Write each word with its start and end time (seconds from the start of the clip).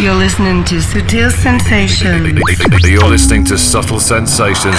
You're 0.00 0.14
listening 0.14 0.64
to 0.64 0.76
Sutil 0.76 1.30
Sensations. 1.30 2.32
You're 2.88 3.04
listening 3.04 3.44
to 3.44 3.58
Subtle 3.58 4.00
Sensations. 4.00 4.74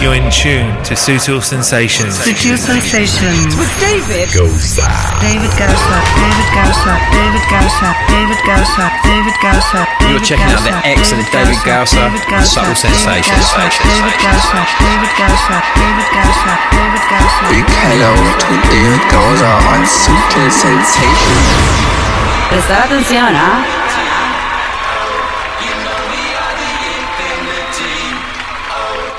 You're 0.00 0.14
in 0.14 0.30
tune 0.30 0.70
to 0.84 0.94
Sutil 0.94 1.42
Sensations. 1.42 2.14
Sutil 2.14 2.56
Sensations. 2.56 3.56
With 3.56 3.80
David. 3.80 4.28
Gosa. 4.30 4.86
David 5.20 5.50
Gosa. 5.58 5.98
David 6.22 6.46
Gosa. 6.54 6.94
David 7.10 7.42
Gosa. 7.50 7.90
David 8.14 8.38
Gosa. 8.46 8.86
David 9.02 9.34
Gosa. 9.42 9.95
You're 10.06 10.22
checking 10.22 10.46
out 10.54 10.62
the 10.62 10.70
excellent 10.86 11.26
David 11.32 11.58
Gausser 11.66 12.06
and 12.30 12.46
Subtle 12.46 12.74
Sensations. 12.74 13.46
David 13.82 14.16
Gosa. 14.22 14.62
David 14.78 15.12
Gosa. 15.18 15.56
David 15.74 16.08
Gosa. 16.14 16.52
David 16.70 17.04
Gosa. 17.10 17.44
Big 17.50 17.66
hello 17.82 18.14
to 18.14 18.52
David 18.70 19.02
Gausser 19.10 19.56
on 19.66 19.82
Sutil 19.82 20.50
Sensations. 20.50 21.46
Prestar 22.48 22.86
atención, 22.86 23.34
¿ah? 23.34 23.64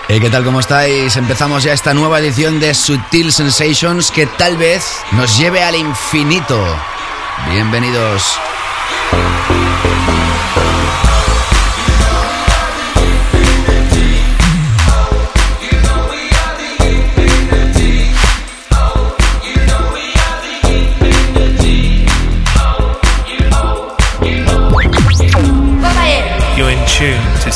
Hey, 0.10 0.22
¿qué 0.22 0.30
tal? 0.30 0.46
¿Cómo 0.46 0.62
estáis? 0.62 1.18
Empezamos 1.18 1.64
ya 1.64 1.74
esta 1.74 1.94
nueva 1.94 2.20
edición 2.20 2.62
de 2.62 2.74
Sutil 2.74 3.34
Sensations 3.34 4.10
que 4.10 4.26
tal 4.26 4.56
vez 4.56 5.02
nos 5.12 5.38
lleve 5.38 5.66
al 5.66 5.76
infinito. 5.76 6.58
Bienvenidos. 7.50 8.40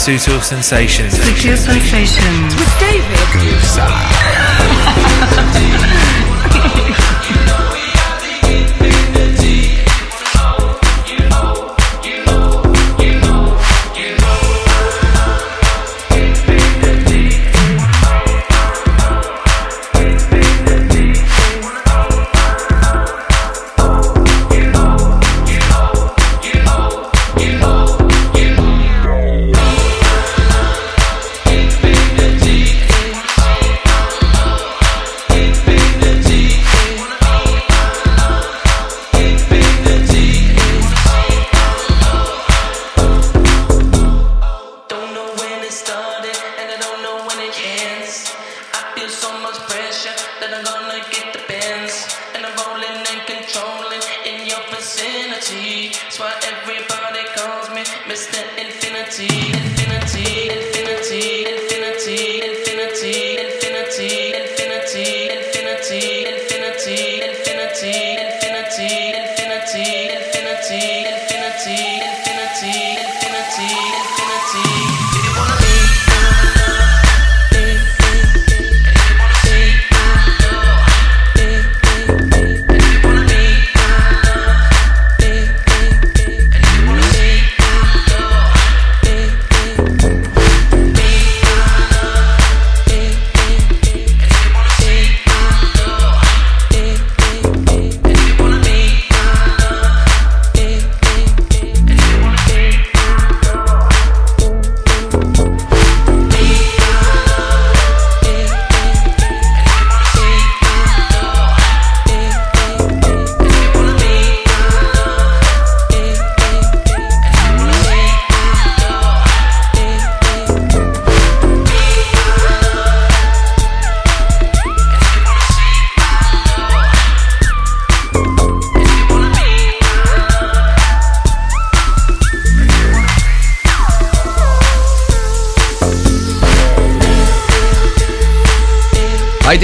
Sutil 0.02 0.42
Sensations. 0.42 1.14
Sutil 1.14 1.56
Sensations. 1.56 2.56
With 2.56 2.80
David. 2.80 3.20
Don't 5.36 5.48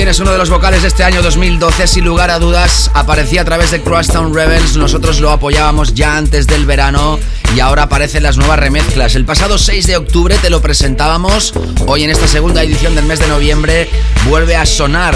Tienes 0.08 0.22
uno 0.22 0.32
de 0.32 0.38
los 0.38 0.50
vocales 0.50 0.84
de 0.84 0.88
este 0.88 1.04
año 1.04 1.22
2012, 1.22 1.86
sin 1.86 2.06
lugar 2.06 2.32
a 2.32 2.40
dudas, 2.40 2.90
aparecía 2.94 3.42
a 3.42 3.44
través 3.44 3.72
de 3.72 3.82
Crosstown 3.82 4.34
Rebels, 4.34 4.78
nosotros 4.78 5.20
lo 5.20 5.32
apoyábamos 5.32 5.96
ya 5.96 6.16
antes 6.16 6.48
del 6.48 6.66
verano 6.66 7.20
y 7.54 7.60
ahora 7.60 7.84
aparecen 7.84 8.24
las 8.24 8.38
nuevas 8.38 8.58
remezclas. 8.58 9.16
El 9.16 9.26
pasado 9.26 9.58
6 9.58 9.86
de 9.86 9.98
octubre 9.98 10.38
te 10.42 10.50
lo 10.50 10.62
presentábamos, 10.62 11.54
hoy 11.88 12.06
en 12.06 12.10
esta 12.10 12.26
segunda 12.26 12.64
edición 12.64 12.96
del 12.96 13.04
mes 13.04 13.20
de 13.20 13.28
noviembre 13.28 13.90
vuelve 14.30 14.56
a 14.56 14.66
sonar 14.66 15.14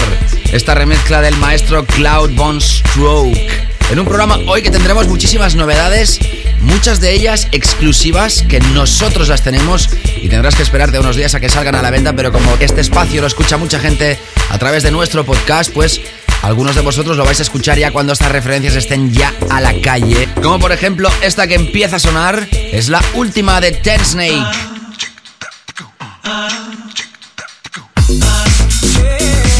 esta 0.52 0.74
remezcla 0.74 1.22
del 1.22 1.38
maestro 1.38 1.86
Cloud 1.86 2.32
Von 2.36 2.60
Stroke. 2.60 3.71
En 3.92 3.98
un 3.98 4.06
programa 4.06 4.38
hoy 4.46 4.62
que 4.62 4.70
tendremos 4.70 5.06
muchísimas 5.06 5.54
novedades, 5.54 6.18
muchas 6.60 6.98
de 6.98 7.12
ellas 7.12 7.46
exclusivas 7.52 8.42
que 8.48 8.58
nosotros 8.58 9.28
las 9.28 9.42
tenemos 9.42 9.90
y 10.16 10.30
tendrás 10.30 10.54
que 10.54 10.62
esperarte 10.62 10.98
unos 10.98 11.14
días 11.14 11.34
a 11.34 11.40
que 11.40 11.50
salgan 11.50 11.74
a 11.74 11.82
la 11.82 11.90
venta, 11.90 12.14
pero 12.14 12.32
como 12.32 12.54
este 12.58 12.80
espacio 12.80 13.20
lo 13.20 13.26
escucha 13.26 13.58
mucha 13.58 13.78
gente 13.78 14.18
a 14.48 14.56
través 14.56 14.82
de 14.82 14.92
nuestro 14.92 15.26
podcast, 15.26 15.70
pues 15.74 16.00
algunos 16.40 16.74
de 16.74 16.80
vosotros 16.80 17.18
lo 17.18 17.26
vais 17.26 17.40
a 17.40 17.42
escuchar 17.42 17.76
ya 17.76 17.90
cuando 17.90 18.14
estas 18.14 18.32
referencias 18.32 18.76
estén 18.76 19.12
ya 19.12 19.30
a 19.50 19.60
la 19.60 19.78
calle. 19.82 20.26
Como 20.42 20.58
por 20.58 20.72
ejemplo 20.72 21.10
esta 21.20 21.46
que 21.46 21.56
empieza 21.56 21.96
a 21.96 21.98
sonar, 21.98 22.48
es 22.50 22.88
la 22.88 23.02
última 23.12 23.60
de 23.60 23.72
Ten 23.72 24.02
Snake. 24.02 24.72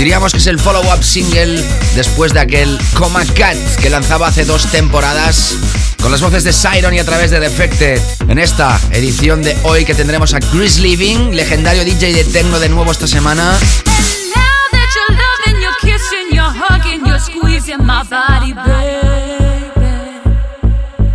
Diríamos 0.02 0.32
que 0.32 0.38
es 0.38 0.48
el 0.48 0.58
follow-up 0.58 1.04
single 1.04 1.62
después 1.94 2.32
de 2.34 2.40
aquel 2.40 2.76
Coma 2.94 3.24
Cat 3.24 3.56
que 3.80 3.88
lanzaba 3.88 4.26
hace 4.26 4.44
dos 4.44 4.66
temporadas 4.66 5.54
con 6.02 6.10
las 6.10 6.20
voces 6.20 6.42
de 6.42 6.52
Siron 6.52 6.92
y 6.92 6.98
a 6.98 7.04
través 7.04 7.30
de 7.30 7.38
Defected. 7.38 8.02
En 8.26 8.40
esta 8.40 8.80
edición 8.90 9.44
de 9.44 9.56
hoy 9.62 9.84
que 9.84 9.94
tendremos 9.94 10.34
a 10.34 10.40
Chris 10.40 10.80
Living, 10.80 11.30
legendario 11.30 11.84
DJ 11.84 12.14
de 12.14 12.24
techno 12.24 12.58
de 12.58 12.68
nuevo 12.68 12.90
esta 12.90 13.06
semana. 13.06 13.56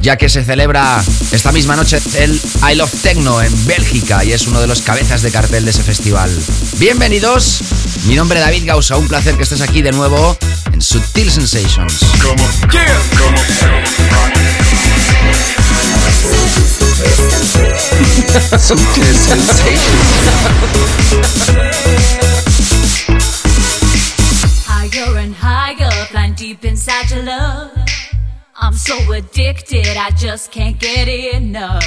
Ya 0.07 0.15
que 0.15 0.29
se 0.29 0.45
celebra 0.45 1.03
esta 1.31 1.51
misma 1.51 1.75
noche 1.75 1.99
el 2.15 2.39
I 2.71 2.75
Love 2.75 3.01
Techno 3.01 3.41
en 3.41 3.67
Bélgica 3.67 4.23
y 4.23 4.31
es 4.31 4.47
uno 4.47 4.61
de 4.61 4.65
los 4.65 4.81
cabezas 4.81 5.21
de 5.21 5.31
cartel 5.33 5.65
de 5.65 5.71
ese 5.71 5.83
festival. 5.83 6.31
Bienvenidos, 6.77 7.59
mi 8.05 8.15
nombre 8.15 8.39
es 8.39 8.45
David 8.45 8.63
Gausa, 8.65 8.95
un 8.95 9.09
placer 9.09 9.35
que 9.35 9.43
estés 9.43 9.59
aquí 9.59 9.81
de 9.81 9.91
nuevo 9.91 10.37
en 10.71 10.81
Subtil 10.81 11.29
Sensations. 11.29 11.99
Sutil 18.57 19.13
Sensations. 19.13 19.77
Higher 24.69 25.17
and 25.17 25.35
higher, 25.35 25.91
flying 26.09 26.33
deep 26.33 26.63
inside 26.63 27.09
your 27.09 27.25
love. 27.25 27.76
I'm 28.59 28.73
so 28.73 28.97
addicted, 29.11 29.85
I 29.97 30.09
just 30.17 30.51
can't 30.51 30.79
get 30.79 31.07
enough. 31.07 31.83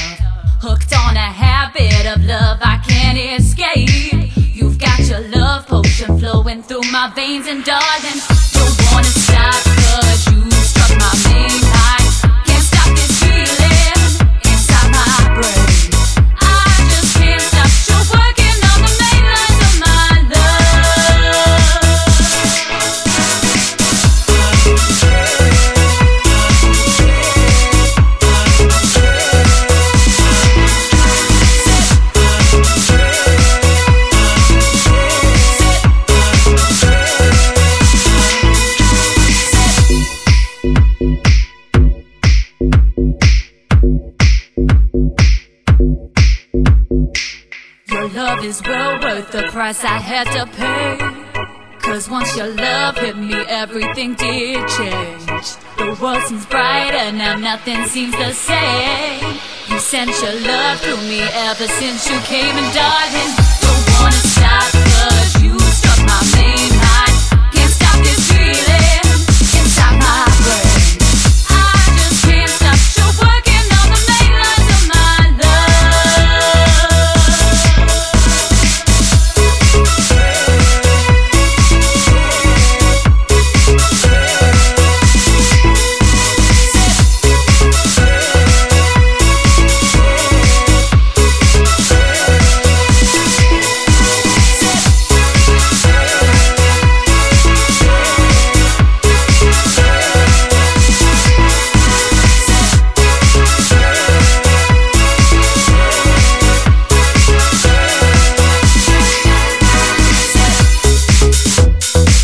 Hooked 0.62 0.94
on 0.94 1.16
a 1.16 1.18
habit 1.18 2.06
of 2.06 2.24
love 2.24 2.58
I 2.62 2.78
can't 2.86 3.18
escape. 3.18 4.30
You've 4.54 4.78
got 4.78 5.00
your 5.00 5.20
love 5.30 5.66
potion 5.66 6.16
flowing 6.20 6.62
through 6.62 6.88
my 6.92 7.10
veins, 7.12 7.48
and 7.48 7.64
darling, 7.64 8.20
don't 8.52 8.92
wanna 8.92 9.04
stop, 9.04 9.54
cause 9.64 10.26
you 10.30 10.48
struck 10.62 10.90
my 10.96 11.12
main 11.26 11.60
line. 11.74 12.06
Can't 12.46 12.62
stop 12.62 12.88
this 12.94 13.18
feeling 13.18 14.28
inside 14.44 14.92
my 14.92 15.40
brain. 15.40 15.69
Love 48.40 48.48
is 48.48 48.62
well 48.62 49.00
worth 49.00 49.30
the 49.32 49.42
price 49.50 49.84
I 49.84 49.98
had 49.98 50.24
to 50.32 50.46
pay. 50.56 50.98
Cause 51.80 52.08
once 52.08 52.36
your 52.36 52.48
love 52.48 52.96
hit 52.96 53.16
me, 53.16 53.34
everything 53.34 54.14
did 54.14 54.66
change. 54.68 55.56
The 55.76 55.98
world 56.00 56.22
seems 56.22 56.46
brighter 56.46 57.12
now, 57.12 57.36
nothing 57.36 57.84
seems 57.86 58.12
the 58.16 58.32
same. 58.32 59.38
You 59.68 59.78
sent 59.78 60.10
your 60.22 60.40
love 60.40 60.80
through 60.80 61.02
me 61.08 61.20
ever 61.20 61.66
since 61.66 62.08
you 62.08 62.18
came, 62.20 62.56
and 62.56 62.74
darling, 62.74 63.32
don't 63.60 63.86
wanna 64.00 64.12
stop, 64.12 64.79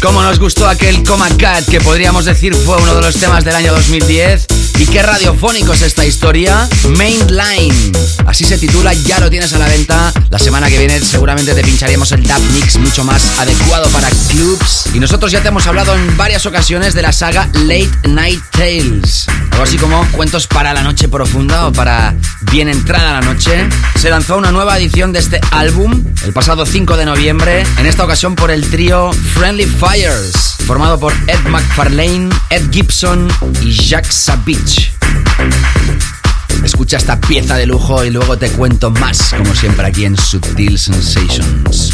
Cómo 0.06 0.22
nos 0.22 0.38
gustó 0.38 0.68
aquel 0.68 1.02
Coma 1.02 1.28
Cat, 1.36 1.68
que 1.68 1.80
podríamos 1.80 2.26
decir 2.26 2.54
fue 2.54 2.76
uno 2.76 2.94
de 2.94 3.00
los 3.00 3.16
temas 3.16 3.44
del 3.44 3.56
año 3.56 3.72
2010. 3.72 4.65
Y 4.78 4.86
qué 4.86 5.02
radiofónico 5.02 5.72
es 5.72 5.82
esta 5.82 6.04
historia. 6.04 6.68
Mainline. 6.96 7.92
Así 8.26 8.44
se 8.44 8.58
titula, 8.58 8.92
ya 8.92 9.18
lo 9.20 9.30
tienes 9.30 9.52
a 9.54 9.58
la 9.58 9.68
venta. 9.68 10.12
La 10.28 10.38
semana 10.38 10.68
que 10.68 10.78
viene 10.78 11.00
seguramente 11.00 11.54
te 11.54 11.62
pincharemos 11.62 12.12
el 12.12 12.22
dub 12.22 12.40
mix 12.52 12.76
mucho 12.76 13.04
más 13.04 13.38
adecuado 13.38 13.88
para 13.88 14.08
clubs. 14.28 14.86
Y 14.94 15.00
nosotros 15.00 15.32
ya 15.32 15.40
te 15.40 15.48
hemos 15.48 15.66
hablado 15.66 15.94
en 15.94 16.16
varias 16.16 16.44
ocasiones 16.44 16.94
de 16.94 17.02
la 17.02 17.12
saga 17.12 17.48
Late 17.54 17.90
Night 18.08 18.42
Tales. 18.50 19.26
Algo 19.52 19.64
así 19.64 19.78
como 19.78 20.04
cuentos 20.12 20.46
para 20.46 20.74
la 20.74 20.82
noche 20.82 21.08
profunda 21.08 21.66
o 21.66 21.72
para 21.72 22.14
bien 22.52 22.68
entrada 22.68 23.12
la 23.12 23.20
noche. 23.20 23.68
Se 23.98 24.10
lanzó 24.10 24.36
una 24.36 24.52
nueva 24.52 24.76
edición 24.78 25.12
de 25.12 25.20
este 25.20 25.40
álbum 25.52 26.04
el 26.24 26.32
pasado 26.32 26.66
5 26.66 26.96
de 26.96 27.06
noviembre. 27.06 27.64
En 27.78 27.86
esta 27.86 28.04
ocasión 28.04 28.34
por 28.34 28.50
el 28.50 28.68
trío 28.68 29.12
Friendly 29.12 29.66
Fires, 29.66 30.55
formado 30.66 30.98
por 30.98 31.12
Ed 31.28 31.48
McFarlane, 31.48 32.28
Ed 32.50 32.70
Gibson 32.72 33.28
y 33.62 33.72
Jack 33.72 34.10
Savage. 34.10 34.92
Escucha 36.64 36.96
esta 36.96 37.20
pieza 37.20 37.54
de 37.56 37.66
lujo 37.66 38.04
y 38.04 38.10
luego 38.10 38.36
te 38.36 38.50
cuento 38.50 38.90
más, 38.90 39.32
como 39.36 39.54
siempre 39.54 39.86
aquí 39.86 40.04
en 40.04 40.16
Subtil 40.16 40.76
Sensations. 40.76 41.92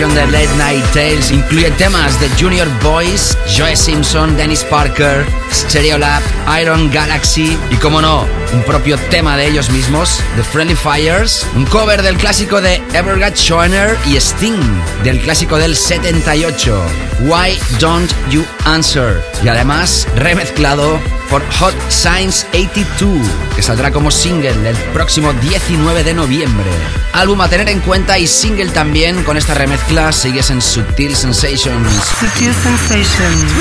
De 0.00 0.26
Late 0.28 0.56
Night 0.56 0.84
Tales 0.94 1.30
incluye 1.30 1.70
temas 1.72 2.18
de 2.20 2.30
Junior 2.40 2.66
Boys, 2.82 3.36
Joe 3.54 3.76
Simpson, 3.76 4.34
Dennis 4.34 4.64
Parker, 4.64 5.26
Stereolab, 5.52 6.22
Iron 6.58 6.90
Galaxy 6.90 7.58
y, 7.70 7.76
como 7.76 8.00
no, 8.00 8.26
un 8.54 8.62
propio 8.62 8.96
tema 9.10 9.36
de 9.36 9.48
ellos 9.48 9.68
mismos, 9.68 10.18
The 10.36 10.42
Friendly 10.42 10.74
Fires, 10.74 11.46
un 11.54 11.66
cover 11.66 12.00
del 12.00 12.16
clásico 12.16 12.62
de 12.62 12.76
Evergat 12.94 13.36
Schoener 13.36 13.94
y 14.06 14.16
Sting, 14.16 14.62
del 15.04 15.20
clásico 15.20 15.58
del 15.58 15.76
78, 15.76 16.82
Why 17.20 17.58
Don't 17.78 18.10
You 18.30 18.42
Answer, 18.64 19.22
y 19.44 19.48
además 19.48 20.08
remezclado 20.16 20.98
por 21.30 21.42
Hot 21.60 21.74
Science 21.88 22.46
82, 22.52 23.26
que 23.54 23.62
saldrá 23.62 23.92
como 23.92 24.10
single 24.10 24.68
el 24.68 24.76
próximo 24.92 25.32
19 25.32 26.02
de 26.02 26.12
noviembre. 26.12 26.68
Álbum 27.12 27.40
a 27.40 27.48
tener 27.48 27.68
en 27.68 27.80
cuenta 27.80 28.18
y 28.18 28.26
single 28.26 28.70
también 28.70 29.22
con 29.22 29.36
esta 29.36 29.54
remezcla 29.54 30.10
sigues 30.12 30.50
en 30.50 30.60
Subtil 30.60 31.14
Sensations. 31.14 31.88
Sutil 32.18 32.52
Sensations. 32.52 33.52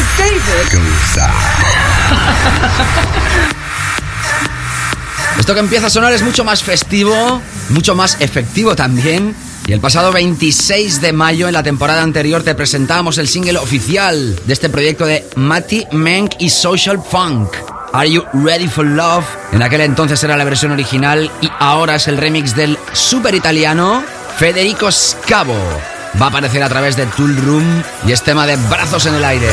Esto 5.38 5.54
que 5.54 5.60
empieza 5.60 5.88
a 5.88 5.90
sonar 5.90 6.12
es 6.12 6.24
mucho 6.24 6.44
más 6.44 6.64
festivo, 6.64 7.42
mucho 7.70 7.96
más 7.96 8.18
efectivo 8.20 8.76
también. 8.76 9.36
Y 9.70 9.72
el 9.72 9.82
pasado 9.82 10.12
26 10.12 11.00
de 11.00 11.14
mayo, 11.14 11.48
en 11.48 11.54
la 11.54 11.62
temporada 11.62 12.02
anterior, 12.02 12.42
te 12.42 12.56
presentamos 12.56 13.20
el 13.20 13.28
single 13.28 13.60
oficial 13.60 14.36
de 14.48 14.52
este 14.52 14.68
proyecto 14.68 15.06
de 15.06 15.28
Matty 15.36 15.86
Menk 15.92 16.38
y 16.40 16.50
Social 16.50 17.00
Funk. 17.00 17.54
Are 17.94 18.10
You 18.10 18.24
Ready 18.34 18.68
for 18.68 18.84
Love? 18.84 19.26
En 19.52 19.62
aquel 19.62 19.82
entonces 19.82 20.24
era 20.24 20.36
la 20.38 20.44
versión 20.44 20.72
original 20.72 21.30
y 21.40 21.52
ahora 21.60 21.98
es 21.98 22.08
el 22.08 22.18
remix 22.18 22.56
del 22.56 22.80
super 22.94 23.36
italiano 23.36 24.04
Federico 24.38 24.92
Scavo. 24.92 25.54
Va 26.20 26.26
a 26.26 26.30
aparecer 26.30 26.64
a 26.64 26.70
través 26.70 26.96
de 26.96 27.06
Tool 27.06 27.38
Room 27.38 27.84
y 28.08 28.12
es 28.12 28.24
tema 28.24 28.48
de 28.48 28.56
brazos 28.56 29.06
en 29.06 29.14
el 29.14 29.24
aire. 29.24 29.50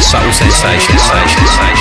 Subtle 0.00 0.32
Sensations. 0.32 1.02
David 1.10 1.75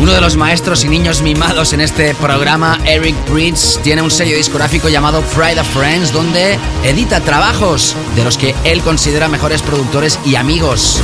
Uno 0.00 0.12
de 0.12 0.22
los 0.22 0.36
maestros 0.36 0.82
y 0.86 0.88
niños 0.88 1.20
mimados 1.20 1.74
en 1.74 1.82
este 1.82 2.14
programa, 2.14 2.80
Eric 2.86 3.14
Bridge, 3.30 3.78
tiene 3.82 4.00
un 4.00 4.10
sello 4.10 4.34
discográfico 4.34 4.88
llamado 4.88 5.20
Pride 5.34 5.60
of 5.60 5.68
Friends, 5.68 6.12
donde 6.14 6.58
edita 6.82 7.20
trabajos 7.20 7.94
de 8.14 8.24
los 8.24 8.38
que 8.38 8.54
él 8.64 8.80
considera 8.80 9.28
mejores 9.28 9.60
productores 9.60 10.18
y 10.24 10.36
amigos. 10.36 11.02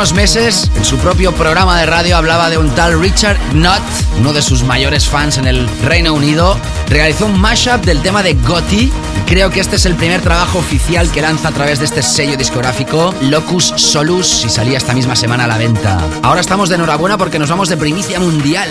Unos 0.00 0.14
meses, 0.14 0.70
en 0.76 0.84
su 0.86 0.96
propio 0.96 1.30
programa 1.32 1.78
de 1.78 1.84
radio, 1.84 2.16
hablaba 2.16 2.48
de 2.48 2.56
un 2.56 2.74
tal 2.74 2.98
Richard 2.98 3.36
Knott, 3.50 3.82
uno 4.18 4.32
de 4.32 4.40
sus 4.40 4.62
mayores 4.62 5.06
fans 5.06 5.36
en 5.36 5.46
el 5.46 5.68
Reino 5.84 6.14
Unido. 6.14 6.58
Realizó 6.88 7.26
un 7.26 7.38
mashup 7.38 7.84
del 7.84 8.00
tema 8.00 8.22
de 8.22 8.32
Gotti. 8.32 8.90
Creo 9.26 9.50
que 9.50 9.60
este 9.60 9.76
es 9.76 9.84
el 9.84 9.96
primer 9.96 10.22
trabajo 10.22 10.58
oficial 10.58 11.10
que 11.10 11.20
lanza 11.20 11.48
a 11.48 11.52
través 11.52 11.80
de 11.80 11.84
este 11.84 12.02
sello 12.02 12.38
discográfico, 12.38 13.14
Locus 13.20 13.74
Solus, 13.76 14.42
y 14.46 14.48
salía 14.48 14.78
esta 14.78 14.94
misma 14.94 15.14
semana 15.14 15.44
a 15.44 15.48
la 15.48 15.58
venta. 15.58 15.98
Ahora 16.22 16.40
estamos 16.40 16.70
de 16.70 16.76
enhorabuena 16.76 17.18
porque 17.18 17.38
nos 17.38 17.50
vamos 17.50 17.68
de 17.68 17.76
primicia 17.76 18.18
mundial. 18.18 18.70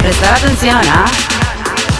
Prestar 0.00 0.34
atención, 0.34 0.80
¿ah? 0.88 1.04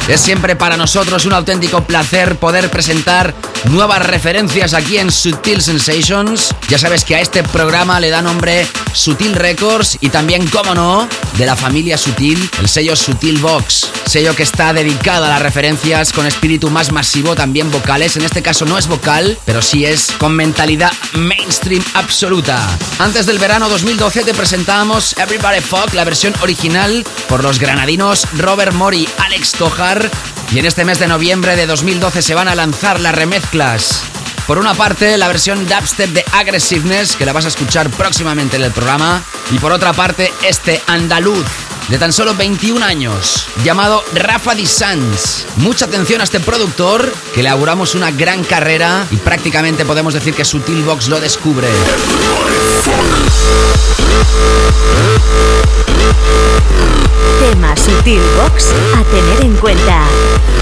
Es 0.09 0.21
siempre 0.21 0.57
para 0.57 0.77
nosotros 0.77 1.25
un 1.27 1.33
auténtico 1.33 1.85
placer 1.85 2.37
poder 2.37 2.69
presentar 2.71 3.33
nuevas 3.71 4.05
referencias 4.07 4.75
aquí 4.75 4.99
en 4.99 5.11
Sutil 5.11 5.61
Sensations. 5.61 6.55
Ya 6.69 6.79
sabes 6.79 7.05
que 7.05 7.17
a 7.17 7.21
este 7.21 7.43
programa 7.43 8.01
le 8.01 8.11
da 8.11 8.23
nombre 8.23 8.67
Sutil 8.93 9.35
Records 9.35 9.99
y 10.01 10.11
también, 10.11 10.47
como 10.49 10.75
no, 10.75 11.09
de 11.39 11.47
la 11.47 11.57
familia 11.57 11.99
Sutil, 11.99 12.51
el 12.61 12.69
sello 12.69 12.97
Sutil 12.97 13.41
Box. 13.41 13.91
Sello 14.07 14.35
que 14.35 14.43
está 14.43 14.73
dedicado 14.73 15.25
a 15.25 15.29
las 15.29 15.43
referencias 15.43 16.13
con 16.13 16.27
espíritu 16.27 16.71
más 16.71 16.93
masivo, 16.93 17.35
también 17.35 17.71
vocales. 17.71 18.17
En 18.17 18.25
este 18.25 18.43
caso 18.43 18.65
no 18.65 18.79
es 18.79 18.87
vocal, 18.87 19.39
pero 19.45 19.63
sí 19.63 19.85
es 19.85 20.13
con 20.19 20.35
mentalidad 20.35 20.93
mainstream 21.15 21.85
absoluta. 21.95 22.61
Antes 22.99 23.27
del 23.27 23.39
verano 23.39 23.69
2012 23.69 24.25
te 24.25 24.35
presentábamos 24.35 25.17
Everybody 25.19 25.61
Fuck, 25.61 25.95
la 25.95 26.05
versión 26.05 26.35
original 26.43 27.05
por 27.29 27.43
los 27.43 27.59
granadinos 27.59 28.27
Robert 28.39 28.73
Mori, 28.73 29.09
Alex 29.19 29.53
Tojar. 29.53 30.11
Y 30.55 30.61
en 30.61 30.67
este 30.67 30.85
mes 30.85 31.01
de 31.01 31.09
noviembre 31.09 31.57
de 31.57 31.67
2012 31.67 32.23
se 32.23 32.33
van 32.37 32.47
a 32.47 32.55
lanzar 32.55 33.01
las 33.01 33.13
remezclas. 33.13 34.05
Por 34.47 34.59
una 34.59 34.73
parte, 34.73 35.19
la 35.19 35.27
versión 35.27 35.67
dubstep 35.67 36.11
de 36.11 36.25
Aggressiveness, 36.31 37.17
que 37.17 37.27
la 37.27 37.33
vas 37.33 37.47
a 37.47 37.49
escuchar 37.49 37.91
próximamente 37.91 38.55
en 38.55 38.63
el 38.63 38.71
programa. 38.71 39.21
Y 39.51 39.59
por 39.59 39.73
otra 39.73 39.93
parte, 39.93 40.33
este 40.47 40.81
andaluz 40.87 41.45
de 41.89 41.99
tan 41.99 42.13
solo 42.13 42.37
21 42.37 42.87
años, 42.87 43.49
llamado 43.65 44.05
Rafa 44.15 44.55
Di 44.55 44.65
Sanz. 44.65 45.45
Mucha 45.57 45.87
atención 45.87 46.21
a 46.21 46.25
este 46.25 46.39
productor, 46.39 47.13
que 47.35 47.43
le 47.43 47.49
auguramos 47.49 47.97
una 47.97 48.13
gran 48.13 48.45
carrera 48.45 49.09
y 49.11 49.17
prácticamente 49.17 49.85
podemos 49.85 50.15
decir 50.15 50.35
que 50.35 50.45
Sutil 50.45 50.85
Box 50.85 51.09
lo 51.09 51.19
descubre. 51.19 51.67
Tema 57.41 57.77
Sutil 57.77 58.21
Box 58.37 58.69
a 58.97 59.03
tener 59.05 59.41
en 59.43 59.57
cuenta. 59.57 60.07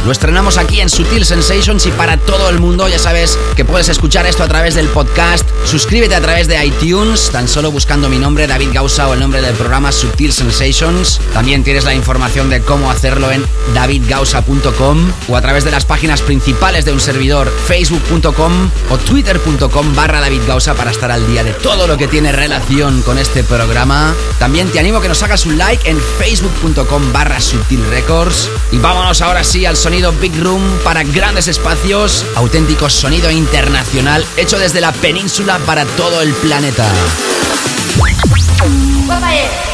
Lo 0.05 0.11
estrenamos 0.11 0.59
aquí 0.59 0.81
en 0.81 0.90
Sutil 0.90 1.25
Sensations 1.25 1.87
y 1.87 1.92
para 1.92 2.16
todo 2.16 2.48
el 2.48 2.59
mundo. 2.59 2.88
Ya 2.88 2.98
sabes 2.98 3.38
que 3.55 3.64
puedes 3.64 3.88
escuchar 3.88 4.27
esto 4.27 4.42
a 4.42 4.48
través 4.48 4.75
del 4.75 4.88
podcast. 4.88 5.48
Suscríbete 5.64 6.16
a 6.16 6.20
través 6.20 6.48
de 6.48 6.64
iTunes, 6.64 7.31
tan 7.31 7.46
solo 7.46 7.70
buscando 7.70 8.09
mi 8.09 8.18
nombre, 8.18 8.48
David 8.48 8.70
Gausa, 8.72 9.09
o 9.09 9.14
el 9.14 9.20
nombre 9.20 9.40
del 9.40 9.55
programa 9.55 9.92
Sutil 9.92 10.33
Sensations. 10.33 11.20
También 11.33 11.62
tienes 11.62 11.85
la 11.85 11.94
información 11.94 12.51
de 12.51 12.62
cómo 12.62 12.90
hacerlo 12.90 13.31
en 13.31 13.44
davidgausa.com 13.75 15.12
o 15.29 15.37
a 15.37 15.40
través 15.40 15.62
de 15.62 15.70
las 15.70 15.85
páginas 15.85 16.20
principales 16.20 16.85
de 16.85 16.92
un 16.92 17.01
servidor, 17.01 17.48
facebook.com 17.66 18.70
o 18.90 18.98
twitter.com 18.98 19.94
barra 19.94 20.20
David 20.20 20.42
Gausa 20.48 20.75
para 20.75 20.90
estar 20.90 21.12
al 21.12 21.29
día 21.29 21.44
de 21.44 21.53
todo 21.53 21.87
lo 21.87 21.96
que 21.96 22.09
tiene 22.09 22.33
relación 22.33 23.03
con 23.03 23.18
este 23.18 23.44
programa. 23.53 24.15
También 24.38 24.71
te 24.71 24.79
animo 24.79 24.99
a 24.99 25.03
que 25.03 25.09
nos 25.09 25.23
hagas 25.23 25.45
un 25.45 25.59
like 25.59 25.88
en 25.88 26.01
facebook.com 26.01 27.12
barra 27.12 27.41
Sutil 27.41 27.85
Records. 27.87 28.49
Y 28.71 28.79
vámonos 28.79 29.21
ahora 29.21 29.45
sí 29.45 29.67
al 29.67 29.77
sonido 29.77 30.12
Big 30.12 30.35
Room 30.43 30.62
para 30.83 31.03
grandes 31.03 31.49
espacios, 31.49 32.25
auténtico 32.35 32.88
sonido 32.88 33.31
internacional 33.31 34.25
hecho 34.37 34.59
desde 34.59 34.81
la 34.81 34.93
península 34.93 35.59
para 35.67 35.85
todo 35.85 36.23
el 36.23 36.33
planeta. 36.33 36.88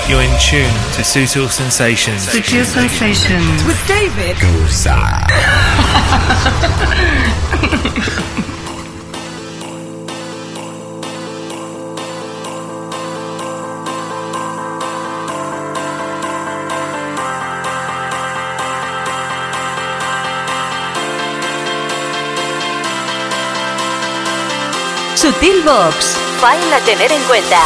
You're 0.09 0.25
in 0.25 0.33
tune 0.38 0.73
to 0.97 1.05
Sutil 1.05 1.49
Sensations. 1.49 2.23
Sutil 2.23 2.64
Sensations. 2.64 3.64
With 3.64 3.77
David 3.87 4.37
Sutil 25.21 25.65
Box. 25.65 26.17
File 26.41 26.77
a 26.77 26.81
tener 26.85 27.11
en 27.11 27.23
cuenta. 27.25 27.59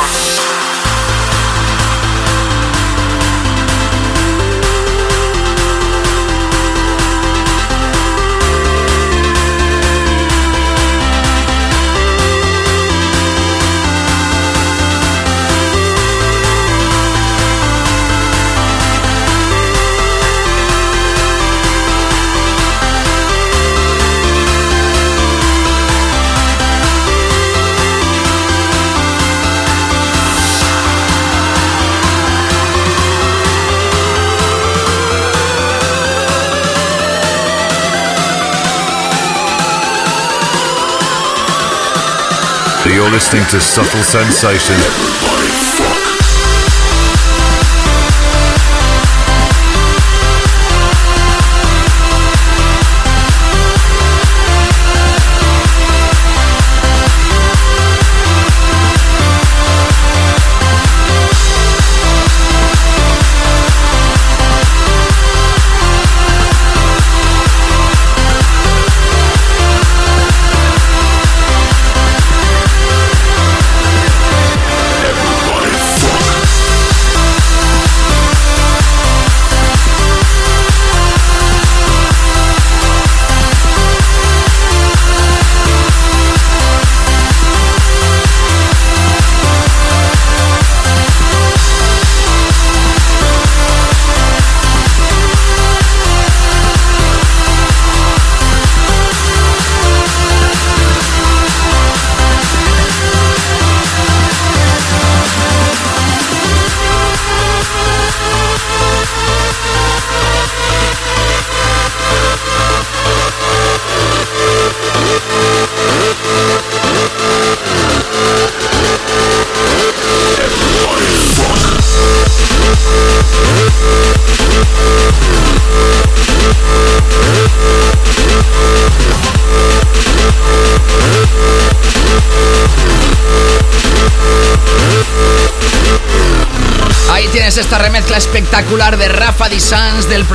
You're 43.03 43.11
listening 43.11 43.45
to 43.47 43.61
Subtle 43.61 44.05
Sensation. 44.05 45.22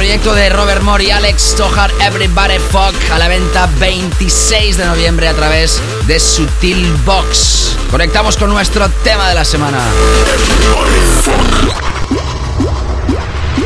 Proyecto 0.07 0.35
de 0.35 0.49
Robert 0.49 0.81
Moore 0.83 1.03
y 1.03 1.11
Alex 1.11 1.55
Tojar 1.57 1.91
Everybody 1.99 2.59
Fuck 2.71 2.95
a 3.11 3.17
la 3.19 3.27
venta 3.27 3.67
26 3.77 4.77
de 4.77 4.85
noviembre 4.85 5.27
a 5.27 5.33
través 5.33 5.81
de 6.07 6.17
Sutil 6.17 6.93
Box. 7.05 7.75
Conectamos 7.91 8.37
con 8.37 8.49
nuestro 8.49 8.87
tema 9.03 9.27
de 9.27 9.35
la 9.35 9.43
semana. 9.43 9.79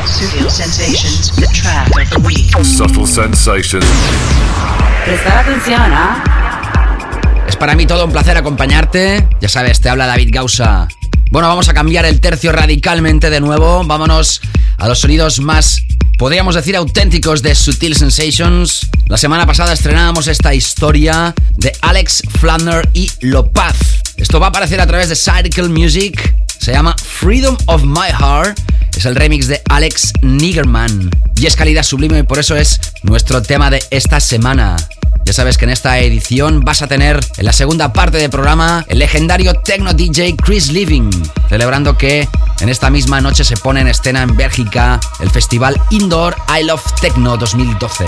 Sutil 0.08 0.49
Sensations, 0.49 1.32
the 1.36 1.45
track 1.49 1.88
of 1.95 2.10
the 2.10 2.21
week. 2.21 2.51
Subtle 2.63 3.06
sensations. 3.06 3.86
Prestar 5.06 5.38
atención, 5.38 5.93
¿ah? 5.93 6.23
Es 7.47 7.56
para 7.56 7.75
mí 7.75 7.86
todo 7.86 8.04
un 8.04 8.12
placer 8.12 8.36
acompañarte. 8.36 9.30
Ya 9.41 9.47
sabes, 9.47 9.80
te 9.80 9.89
habla 9.89 10.08
David 10.08 10.30
Gausa. 10.32 10.88
Bueno, 11.30 11.47
vamos 11.47 11.69
a 11.69 11.73
cambiar 11.75 12.06
el 12.06 12.19
tercio 12.19 12.51
radicalmente 12.51 13.30
de 13.30 13.39
nuevo. 13.39 13.84
Vámonos 13.86 14.41
a 14.82 14.88
los 14.88 14.99
sonidos 14.99 15.39
más, 15.39 15.81
podríamos 16.21 16.53
decir, 16.53 16.75
auténticos 16.75 17.41
de 17.41 17.55
Sutil 17.55 17.95
Sensations. 17.95 18.88
La 19.07 19.17
semana 19.17 19.47
pasada 19.47 19.73
estrenábamos 19.73 20.27
esta 20.27 20.53
historia 20.53 21.34
de 21.57 21.73
Alex 21.81 22.21
Flanner 22.39 22.88
y 22.93 23.10
Lopaz. 23.21 23.75
Esto 24.17 24.39
va 24.39 24.45
a 24.45 24.49
aparecer 24.49 24.79
a 24.79 24.86
través 24.86 25.10
de 25.10 25.15
Cycle 25.15 25.69
Music. 25.69 26.36
Se 26.60 26.73
llama 26.73 26.95
Freedom 27.03 27.57
of 27.65 27.86
My 27.86 28.10
Heart. 28.12 28.60
Es 28.95 29.05
el 29.05 29.15
remix 29.15 29.47
de 29.47 29.63
Alex 29.67 30.13
Nigerman. 30.21 31.10
Y 31.38 31.47
es 31.47 31.55
calidad 31.55 31.81
sublime 31.81 32.19
y 32.19 32.23
por 32.23 32.38
eso 32.38 32.55
es 32.55 32.79
nuestro 33.01 33.41
tema 33.41 33.71
de 33.71 33.84
esta 33.89 34.19
semana. 34.19 34.75
Ya 35.25 35.34
sabes 35.34 35.57
que 35.57 35.65
en 35.65 35.71
esta 35.71 35.97
edición 35.97 36.62
vas 36.62 36.84
a 36.84 36.88
tener 36.88 37.19
en 37.38 37.45
la 37.45 37.53
segunda 37.53 37.93
parte 37.93 38.19
del 38.19 38.29
programa 38.29 38.86
el 38.89 38.99
legendario 38.99 39.55
techno 39.55 39.91
DJ 39.95 40.36
Chris 40.36 40.71
Living, 40.71 41.10
celebrando 41.49 41.97
que 41.97 42.27
en 42.62 42.69
esta 42.69 42.89
misma 42.89 43.21
noche 43.21 43.43
se 43.43 43.58
pone 43.58 43.82
en 43.82 43.88
escena 43.88 44.21
en 44.21 44.36
Bélgica 44.36 45.00
el 45.19 45.30
festival 45.30 45.80
Indoor 45.89 46.36
I 46.60 46.63
Love 46.63 46.84
Techno 47.02 47.38
2012. 47.38 48.06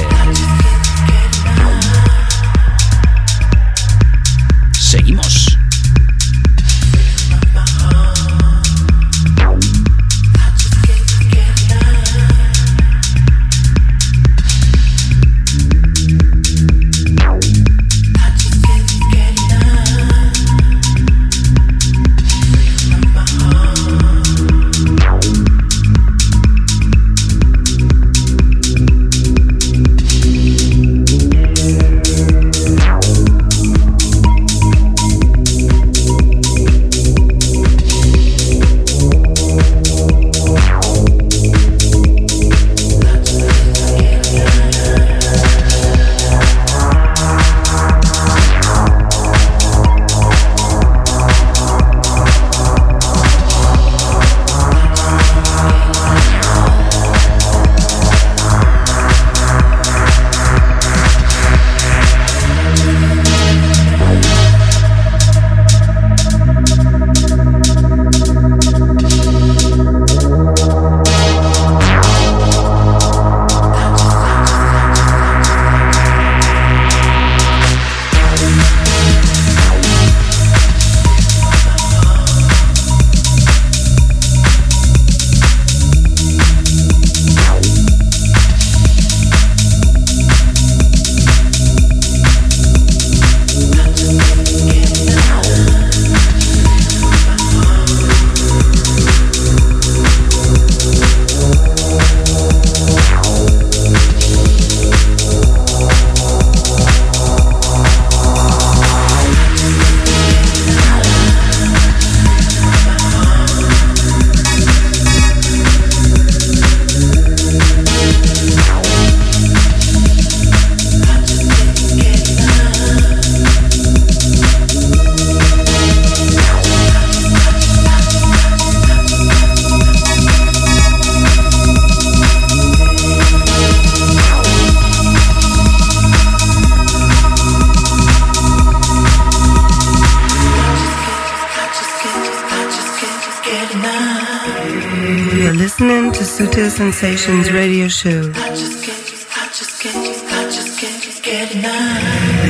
Sensations 147.04 147.52
Radio 147.52 147.90
Show. 147.90 148.32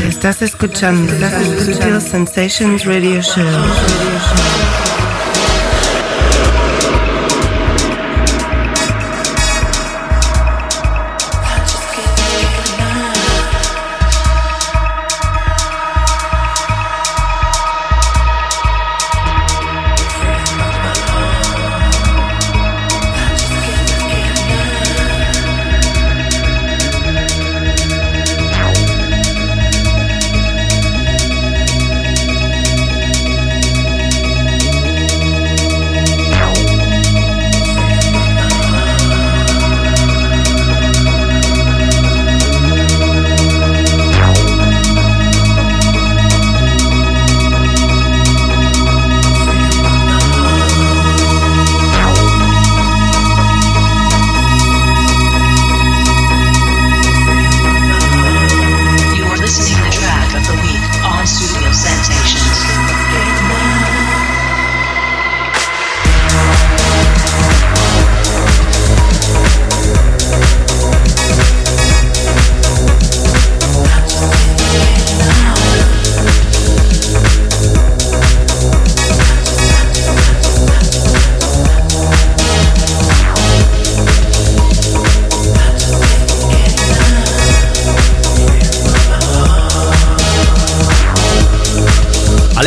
Estás 0.08 0.44
escuchando 0.44 1.12
Sutil 1.66 2.00
Sensations 2.00 2.86
Radio 2.86 3.20
Show. 3.24 3.44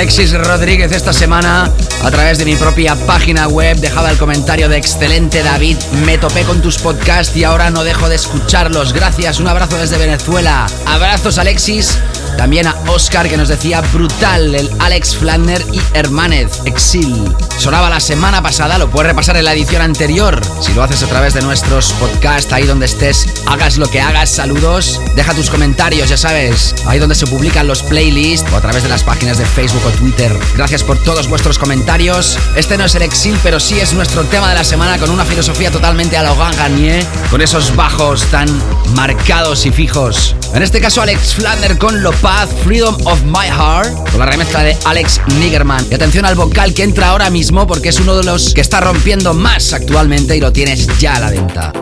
Alexis 0.07 0.39
Rodríguez 0.39 0.93
esta 0.93 1.13
semana 1.13 1.69
a 2.05 2.11
través 2.13 2.39
de 2.39 2.45
mi 2.45 2.55
propia 2.55 2.95
página 2.95 3.49
web 3.49 3.77
dejaba 3.79 4.09
el 4.13 4.17
comentario 4.17 4.69
de 4.69 4.77
excelente 4.77 5.43
David, 5.43 5.77
me 6.05 6.17
topé 6.17 6.45
con 6.45 6.63
tus 6.63 6.79
podcasts 6.79 7.37
y 7.37 7.43
ahora 7.43 7.71
no 7.71 7.83
dejo 7.83 8.09
de 8.09 8.15
escucharlos. 8.15 8.93
Gracias, 8.93 9.41
un 9.41 9.49
abrazo 9.49 9.77
desde 9.77 9.99
Venezuela. 9.99 10.69
Abrazos 10.87 11.39
Alexis. 11.39 11.99
También 12.39 12.69
a 12.69 12.77
Oscar 12.87 13.29
que 13.29 13.37
nos 13.37 13.49
decía 13.49 13.81
brutal 13.81 14.55
el 14.55 14.71
Alex 14.79 15.17
Flanner 15.17 15.67
y 15.73 15.81
Hermanez, 15.93 16.61
Exil. 16.67 17.35
Sonaba 17.59 17.91
la 17.91 18.01
semana 18.01 18.43
pasada, 18.43 18.79
lo 18.79 18.91
puedes 18.91 19.09
repasar 19.09 19.37
en 19.37 19.45
la 19.45 19.55
edición 19.55 19.83
anterior. 19.83 20.41
Si 20.61 20.73
lo 20.75 20.83
haces 20.83 21.03
a 21.03 21.07
través 21.07 21.35
de 21.35 21.41
nuestros 21.41 21.93
podcasts, 21.95 22.53
ahí 22.53 22.65
donde 22.65 22.87
estés, 22.87 23.27
hagas 23.47 23.79
lo 23.79 23.89
que 23.91 24.01
hagas, 24.01 24.31
saludos. 24.31 25.01
Deja 25.15 25.35
tus 25.35 25.51
comentarios, 25.51 26.09
ya 26.09 26.17
sabes, 26.17 26.75
ahí 26.87 26.99
donde 26.99 27.15
se 27.15 27.27
publican 27.27 27.67
los 27.67 27.83
playlists 27.83 28.53
o 28.53 28.57
a 28.57 28.61
través 28.61 28.83
de 28.83 28.89
las 28.89 29.03
páginas 29.03 29.39
de 29.39 29.47
Facebook 29.47 29.83
o 29.87 29.91
Twitter. 29.91 30.39
Gracias 30.55 30.85
por 30.85 31.03
todos 31.03 31.29
vuestros 31.29 31.59
comentarios. 31.59 32.39
Este 32.55 32.77
no 32.77 32.85
es 32.85 32.95
el 32.95 33.03
Exil, 33.03 33.39
pero 33.43 33.59
sí 33.59 33.81
es 33.81 33.95
nuestro 33.95 34.25
tema 34.25 34.51
de 34.51 34.55
la 34.55 34.65
semana 34.65 34.99
con 34.99 35.11
una 35.11 35.25
filosofía 35.25 35.71
totalmente 35.71 36.17
a 36.17 36.23
la 36.23 36.35
Garnier, 36.35 37.05
con 37.31 37.41
esos 37.41 37.75
bajos 37.75 38.25
tan 38.27 38.49
marcados 38.95 39.67
y 39.67 39.73
fijos. 39.73 40.37
En 40.55 40.63
este 40.63 40.81
caso, 40.81 41.03
Alex 41.03 41.35
Flanner 41.35 41.77
con 41.79 42.03
Lo 42.03 42.13
Paz, 42.13 42.49
Freedom 42.65 42.97
of 43.07 43.23
My 43.25 43.49
Heart, 43.49 44.11
con 44.11 44.21
la 44.21 44.27
remezcla 44.27 44.63
de 44.63 44.77
Alex 44.85 45.21
Niggerman. 45.39 45.87
Y 45.91 45.95
atención 45.95 46.25
al 46.25 46.35
vocal 46.35 46.73
que 46.73 46.83
entra 46.83 47.09
ahora 47.11 47.31
porque 47.47 47.91
es 47.91 48.01
uno 48.01 48.17
de 48.17 48.25
los 48.25 48.55
que 48.55 48.61
está 48.61 48.81
rompiendo 48.81 49.33
más 49.33 49.73
actualmente 49.73 50.37
y 50.37 50.41
lo 50.41 50.53
tienes 50.53 50.87
ya 50.99 51.15
a 51.15 51.21
la 51.21 51.31
venta. 51.31 51.73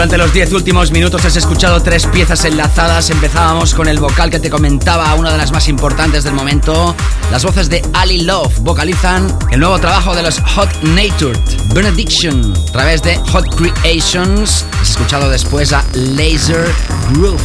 Durante 0.00 0.16
los 0.16 0.32
10 0.32 0.54
últimos 0.54 0.92
minutos 0.92 1.26
has 1.26 1.36
escuchado 1.36 1.82
tres 1.82 2.06
piezas 2.06 2.46
enlazadas. 2.46 3.10
Empezábamos 3.10 3.74
con 3.74 3.86
el 3.86 4.00
vocal 4.00 4.30
que 4.30 4.40
te 4.40 4.48
comentaba, 4.48 5.14
una 5.14 5.30
de 5.30 5.36
las 5.36 5.52
más 5.52 5.68
importantes 5.68 6.24
del 6.24 6.32
momento. 6.32 6.96
Las 7.30 7.44
voces 7.44 7.68
de 7.68 7.82
Ali 7.92 8.22
Love 8.22 8.60
vocalizan 8.60 9.28
el 9.50 9.60
nuevo 9.60 9.78
trabajo 9.78 10.14
de 10.14 10.22
los 10.22 10.40
Hot 10.40 10.70
Natured, 10.84 11.38
Benediction, 11.74 12.54
a 12.70 12.72
través 12.72 13.02
de 13.02 13.18
Hot 13.30 13.54
Creations. 13.56 14.64
Has 14.80 14.88
escuchado 14.88 15.28
después 15.28 15.74
a 15.74 15.84
Laser 15.92 16.66
Groove, 17.12 17.42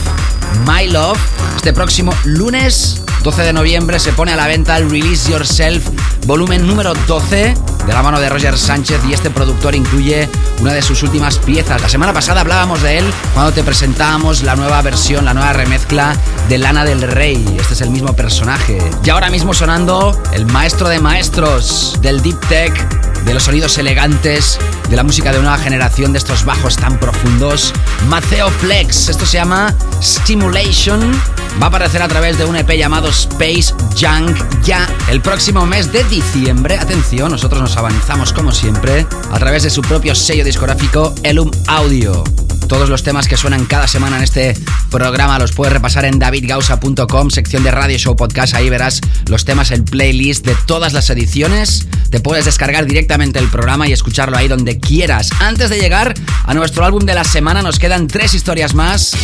My 0.65 0.87
Love. 0.87 1.19
Este 1.57 1.73
próximo 1.73 2.13
lunes 2.23 3.01
12 3.23 3.41
de 3.41 3.51
noviembre 3.51 3.99
se 3.99 4.13
pone 4.13 4.31
a 4.31 4.37
la 4.37 4.47
venta 4.47 4.77
el 4.77 4.89
Release 4.89 5.29
Yourself 5.29 5.89
volumen 6.25 6.65
número 6.65 6.93
12 7.05 7.53
de 7.85 7.93
la 7.93 8.01
mano 8.01 8.19
de 8.19 8.29
Roger 8.29 8.57
Sánchez 8.57 9.01
y 9.07 9.13
este 9.13 9.29
productor 9.29 9.75
incluye 9.75 10.29
una 10.59 10.73
de 10.73 10.81
sus 10.81 11.03
últimas 11.03 11.37
piezas. 11.37 11.81
La 11.81 11.89
semana 11.89 12.13
pasada 12.13 12.41
hablábamos 12.41 12.81
de 12.81 12.97
él 12.99 13.13
cuando 13.33 13.51
te 13.51 13.63
presentábamos 13.63 14.43
la 14.43 14.55
nueva 14.55 14.81
versión, 14.81 15.25
la 15.25 15.33
nueva 15.33 15.53
remezcla 15.53 16.15
de 16.49 16.57
Lana 16.57 16.85
del 16.85 17.01
Rey. 17.01 17.45
Este 17.59 17.73
es 17.73 17.81
el 17.81 17.91
mismo 17.91 18.15
personaje. 18.15 18.79
Y 19.03 19.09
ahora 19.09 19.29
mismo 19.29 19.53
sonando 19.53 20.21
el 20.33 20.45
maestro 20.45 20.89
de 20.89 20.99
maestros 20.99 21.97
del 22.01 22.21
Deep 22.21 22.39
Tech, 22.47 23.23
de 23.25 23.33
los 23.33 23.43
sonidos 23.43 23.77
elegantes, 23.77 24.59
de 24.89 24.95
la 24.95 25.03
música 25.03 25.31
de 25.31 25.39
una 25.39 25.57
generación 25.57 26.13
de 26.13 26.19
estos 26.19 26.45
bajos 26.45 26.77
tan 26.77 26.99
profundos, 26.99 27.73
Maceo 28.07 28.49
Plex. 28.61 29.09
Esto 29.09 29.25
se 29.25 29.37
llama 29.37 29.73
Stimulation. 30.01 31.34
Va 31.61 31.67
a 31.67 31.69
aparecer 31.69 32.01
a 32.01 32.07
través 32.07 32.37
de 32.37 32.45
un 32.45 32.55
EP 32.55 32.69
llamado 32.71 33.07
Space 33.09 33.73
Junk 33.99 34.37
ya 34.63 34.87
el 35.09 35.21
próximo 35.21 35.65
mes 35.65 35.91
de 35.91 36.03
diciembre. 36.03 36.77
Atención, 36.77 37.31
nosotros 37.31 37.61
nos 37.61 37.77
avanzamos 37.77 38.33
como 38.33 38.51
siempre 38.51 39.07
a 39.31 39.39
través 39.39 39.63
de 39.63 39.69
su 39.69 39.81
propio 39.81 40.15
sello 40.15 40.43
discográfico 40.43 41.15
Elum 41.23 41.49
Audio. 41.67 42.23
Todos 42.67 42.89
los 42.89 43.03
temas 43.03 43.27
que 43.27 43.37
suenan 43.37 43.65
cada 43.65 43.87
semana 43.87 44.17
en 44.17 44.23
este 44.23 44.57
programa 44.89 45.39
los 45.39 45.53
puedes 45.53 45.71
repasar 45.71 46.05
en 46.05 46.19
davidgausa.com, 46.19 47.29
sección 47.29 47.63
de 47.63 47.71
Radio 47.71 47.97
Show 47.97 48.15
Podcast. 48.15 48.55
Ahí 48.55 48.69
verás 48.69 49.01
los 49.27 49.45
temas, 49.45 49.71
el 49.71 49.83
playlist 49.83 50.45
de 50.45 50.55
todas 50.65 50.91
las 50.91 51.09
ediciones. 51.09 51.87
Te 52.09 52.19
puedes 52.19 52.45
descargar 52.45 52.85
directamente 52.85 53.39
el 53.39 53.49
programa 53.49 53.87
y 53.87 53.93
escucharlo 53.93 54.35
ahí 54.35 54.47
donde 54.47 54.79
quieras. 54.79 55.29
Antes 55.39 55.69
de 55.69 55.79
llegar 55.79 56.15
a 56.43 56.53
nuestro 56.53 56.85
álbum 56.85 57.05
de 57.05 57.13
la 57.13 57.23
semana, 57.23 57.61
nos 57.61 57.79
quedan 57.79 58.07
tres 58.07 58.33
historias 58.33 58.73
más. 58.73 59.15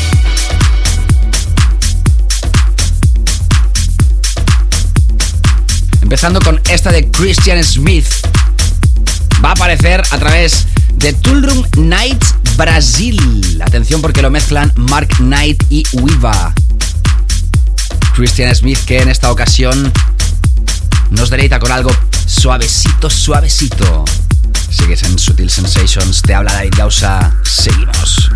Empezando 6.11 6.41
con 6.41 6.59
esta 6.69 6.91
de 6.91 7.09
Christian 7.09 7.63
Smith. 7.63 8.05
Va 9.41 9.47
a 9.47 9.51
aparecer 9.53 10.03
a 10.11 10.17
través 10.17 10.67
de 10.95 11.13
Toolroom 11.13 11.63
Night 11.77 12.21
Brasil. 12.57 13.63
Atención 13.65 14.01
porque 14.01 14.21
lo 14.21 14.29
mezclan 14.29 14.73
Mark 14.75 15.07
Knight 15.19 15.63
y 15.69 15.85
Wiva. 15.93 16.53
Christian 18.13 18.53
Smith 18.53 18.79
que 18.85 19.01
en 19.01 19.07
esta 19.07 19.31
ocasión 19.31 19.89
nos 21.11 21.29
deleita 21.29 21.59
con 21.59 21.71
algo 21.71 21.95
suavecito, 22.25 23.09
suavecito. 23.09 24.03
Sigues 24.69 25.03
en 25.03 25.17
Sutil 25.17 25.49
Sensations, 25.49 26.21
te 26.23 26.33
habla 26.35 26.51
David 26.51 26.73
Gausa. 26.75 27.33
Seguimos. 27.43 28.29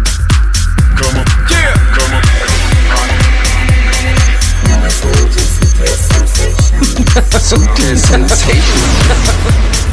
Sutil 7.15 7.97
Sensation. 7.97 9.84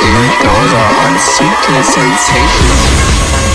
David 0.00 0.32
Gausa 0.42 0.82
on 1.04 1.18
Subtle 1.18 1.82
Sensations. 1.82 3.51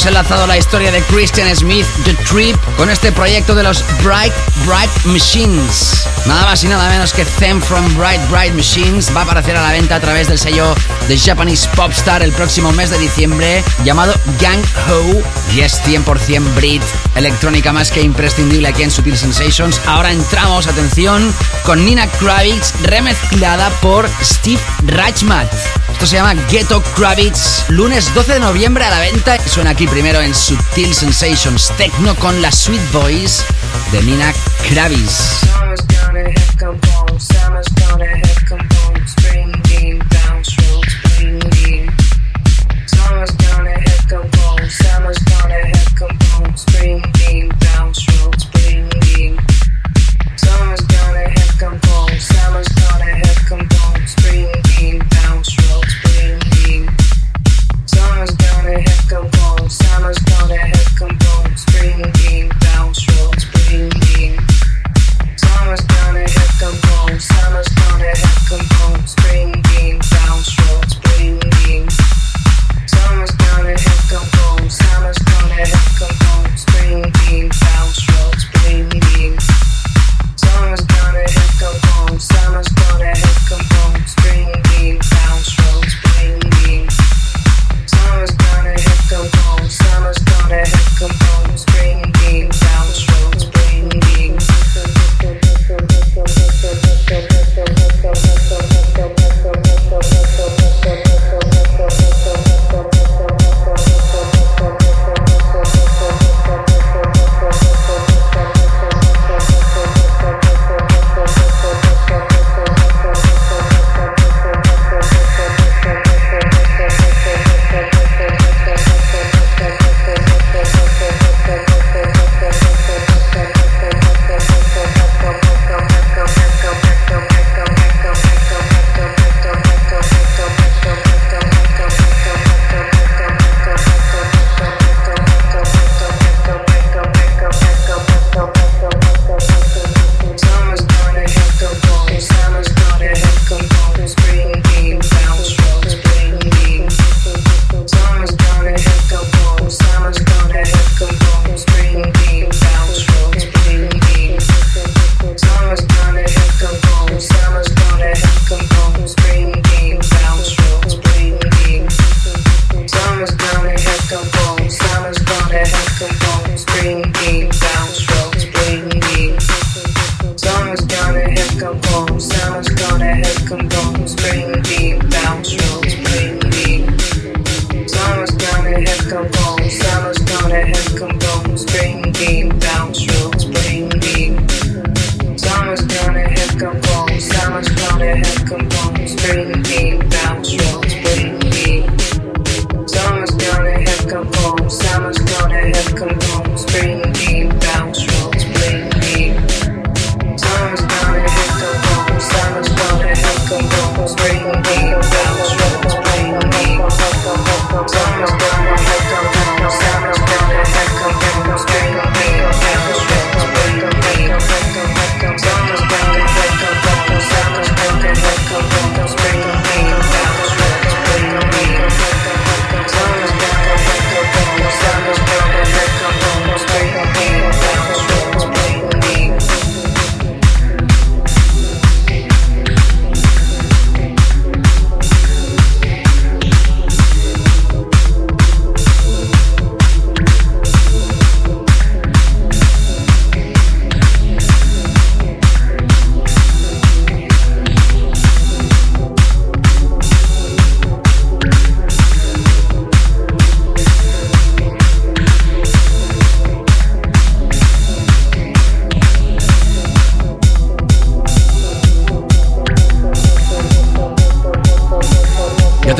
Hemos 0.00 0.06
enlazado 0.06 0.46
la 0.46 0.56
historia 0.56 0.90
de 0.90 1.02
Christian 1.02 1.54
Smith, 1.54 1.84
The 2.04 2.14
Trip, 2.24 2.56
con 2.78 2.88
este 2.88 3.12
proyecto 3.12 3.54
de 3.54 3.64
los 3.64 3.84
Bright 4.02 4.32
Bright 4.64 4.90
Machines. 5.04 6.09
Nada 6.26 6.44
más 6.44 6.62
y 6.62 6.68
nada 6.68 6.88
menos 6.88 7.12
que 7.12 7.24
Them 7.24 7.60
from 7.60 7.96
Bright 7.96 8.20
Bright 8.30 8.54
Machines 8.54 9.14
va 9.14 9.20
a 9.20 9.24
aparecer 9.24 9.56
a 9.56 9.62
la 9.62 9.72
venta 9.72 9.96
a 9.96 10.00
través 10.00 10.28
del 10.28 10.38
sello 10.38 10.74
de 11.08 11.18
Japanese 11.18 11.68
Popstar 11.74 12.22
el 12.22 12.32
próximo 12.32 12.72
mes 12.72 12.90
de 12.90 12.98
diciembre, 12.98 13.64
llamado 13.84 14.14
Gang 14.40 14.62
Ho, 14.88 15.22
y 15.54 15.60
es 15.60 15.82
100% 15.82 16.54
Brit, 16.54 16.82
electrónica 17.16 17.72
más 17.72 17.90
que 17.90 18.02
imprescindible 18.02 18.68
aquí 18.68 18.82
en 18.82 18.90
Sutil 18.90 19.16
Sensations. 19.16 19.80
Ahora 19.86 20.12
entramos, 20.12 20.66
atención, 20.66 21.32
con 21.64 21.84
Nina 21.84 22.06
Kravitz, 22.06 22.74
remezclada 22.82 23.70
por 23.80 24.08
Steve 24.22 24.60
Rajmat. 24.86 25.52
Esto 25.92 26.06
se 26.06 26.16
llama 26.16 26.34
Ghetto 26.50 26.82
Kravitz, 26.96 27.68
lunes 27.68 28.12
12 28.14 28.34
de 28.34 28.40
noviembre 28.40 28.84
a 28.84 28.90
la 28.90 29.00
venta. 29.00 29.36
Suena 29.46 29.70
aquí 29.70 29.86
primero 29.86 30.20
en 30.20 30.34
Sutil 30.34 30.94
Sensations 30.94 31.72
Techno 31.76 32.14
con 32.14 32.40
la 32.40 32.52
Sweet 32.52 32.92
Boys 32.92 33.44
de 33.92 34.02
Nina 34.02 34.32
Kravitz. 34.68 35.40
gonna 36.12 36.28
hit 36.28 36.58
come 36.58 36.76
from 36.78 37.18
summer's 37.20 37.68
gonna 37.68 38.29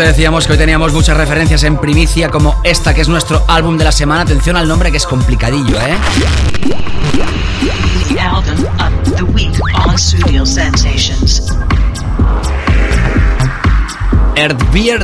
te 0.00 0.06
decíamos 0.06 0.46
que 0.46 0.52
hoy 0.54 0.58
teníamos 0.58 0.94
muchas 0.94 1.14
referencias 1.14 1.62
en 1.62 1.76
primicia, 1.76 2.30
como 2.30 2.58
esta 2.64 2.94
que 2.94 3.02
es 3.02 3.08
nuestro 3.08 3.44
álbum 3.46 3.76
de 3.76 3.84
la 3.84 3.92
semana. 3.92 4.22
Atención 4.22 4.56
al 4.56 4.66
nombre 4.66 4.90
que 4.90 4.96
es 4.96 5.04
complicadillo, 5.04 5.78
¿eh? 5.78 5.94
The 8.08 8.18
album 8.18 8.64
of 8.80 9.14
the 9.16 9.22
week 9.24 9.52
on 9.86 9.98
Studio 9.98 10.46
Sensations. 10.46 11.52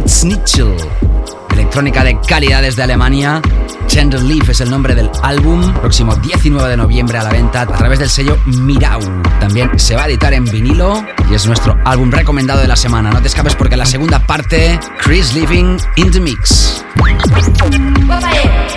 Schnitzel. 0.07 0.75
Electrónica 1.53 2.03
de 2.03 2.19
calidad 2.27 2.63
desde 2.63 2.83
Alemania. 2.83 3.43
Tender 3.93 4.23
Leaf 4.23 4.49
es 4.49 4.63
el 4.63 4.71
nombre 4.71 4.95
del 4.95 5.11
álbum. 5.23 5.75
Próximo 5.75 6.17
19 6.17 6.71
de 6.71 6.77
noviembre 6.79 7.19
a 7.19 7.23
la 7.23 7.31
venta 7.31 7.63
a 7.63 7.67
través 7.67 7.99
del 7.99 8.09
sello 8.09 8.39
Mirau. 8.47 9.01
También 9.41 9.79
se 9.79 9.95
va 9.95 10.05
a 10.05 10.07
editar 10.07 10.33
en 10.33 10.47
vinilo 10.47 11.05
y 11.31 11.35
es 11.35 11.47
nuestro 11.47 11.79
álbum 11.85 12.11
recomendado 12.11 12.61
de 12.61 12.69
la 12.69 12.77
semana. 12.77 13.11
No 13.11 13.21
te 13.21 13.29
escapes 13.29 13.55
porque 13.55 13.75
en 13.75 13.81
la 13.81 13.87
segunda 13.87 14.27
parte, 14.27 14.79
Chris 14.99 15.35
Living 15.35 15.79
in 15.97 16.11
the 16.11 16.21
Mix. 16.21 16.85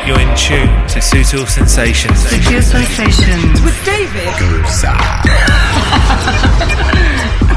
You're 0.06 0.22
in 0.22 0.30
tune 0.36 0.70
to 0.88 1.02
Sutil 1.02 1.46
Sensations. 1.48 2.20
Sutil 2.20 2.62
Sensations. 2.62 3.62
With 3.62 3.76
David. 3.86 4.30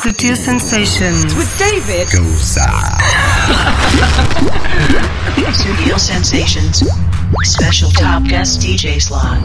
Sutil 0.00 0.34
Sensations. 0.34 1.36
With 1.36 1.52
David. 1.58 2.08
Studio 5.52 5.98
Sensations. 5.98 6.82
Special 7.44 7.92
top 7.92 8.22
guest 8.24 8.62
DJ 8.62 8.98
slot. 8.98 9.36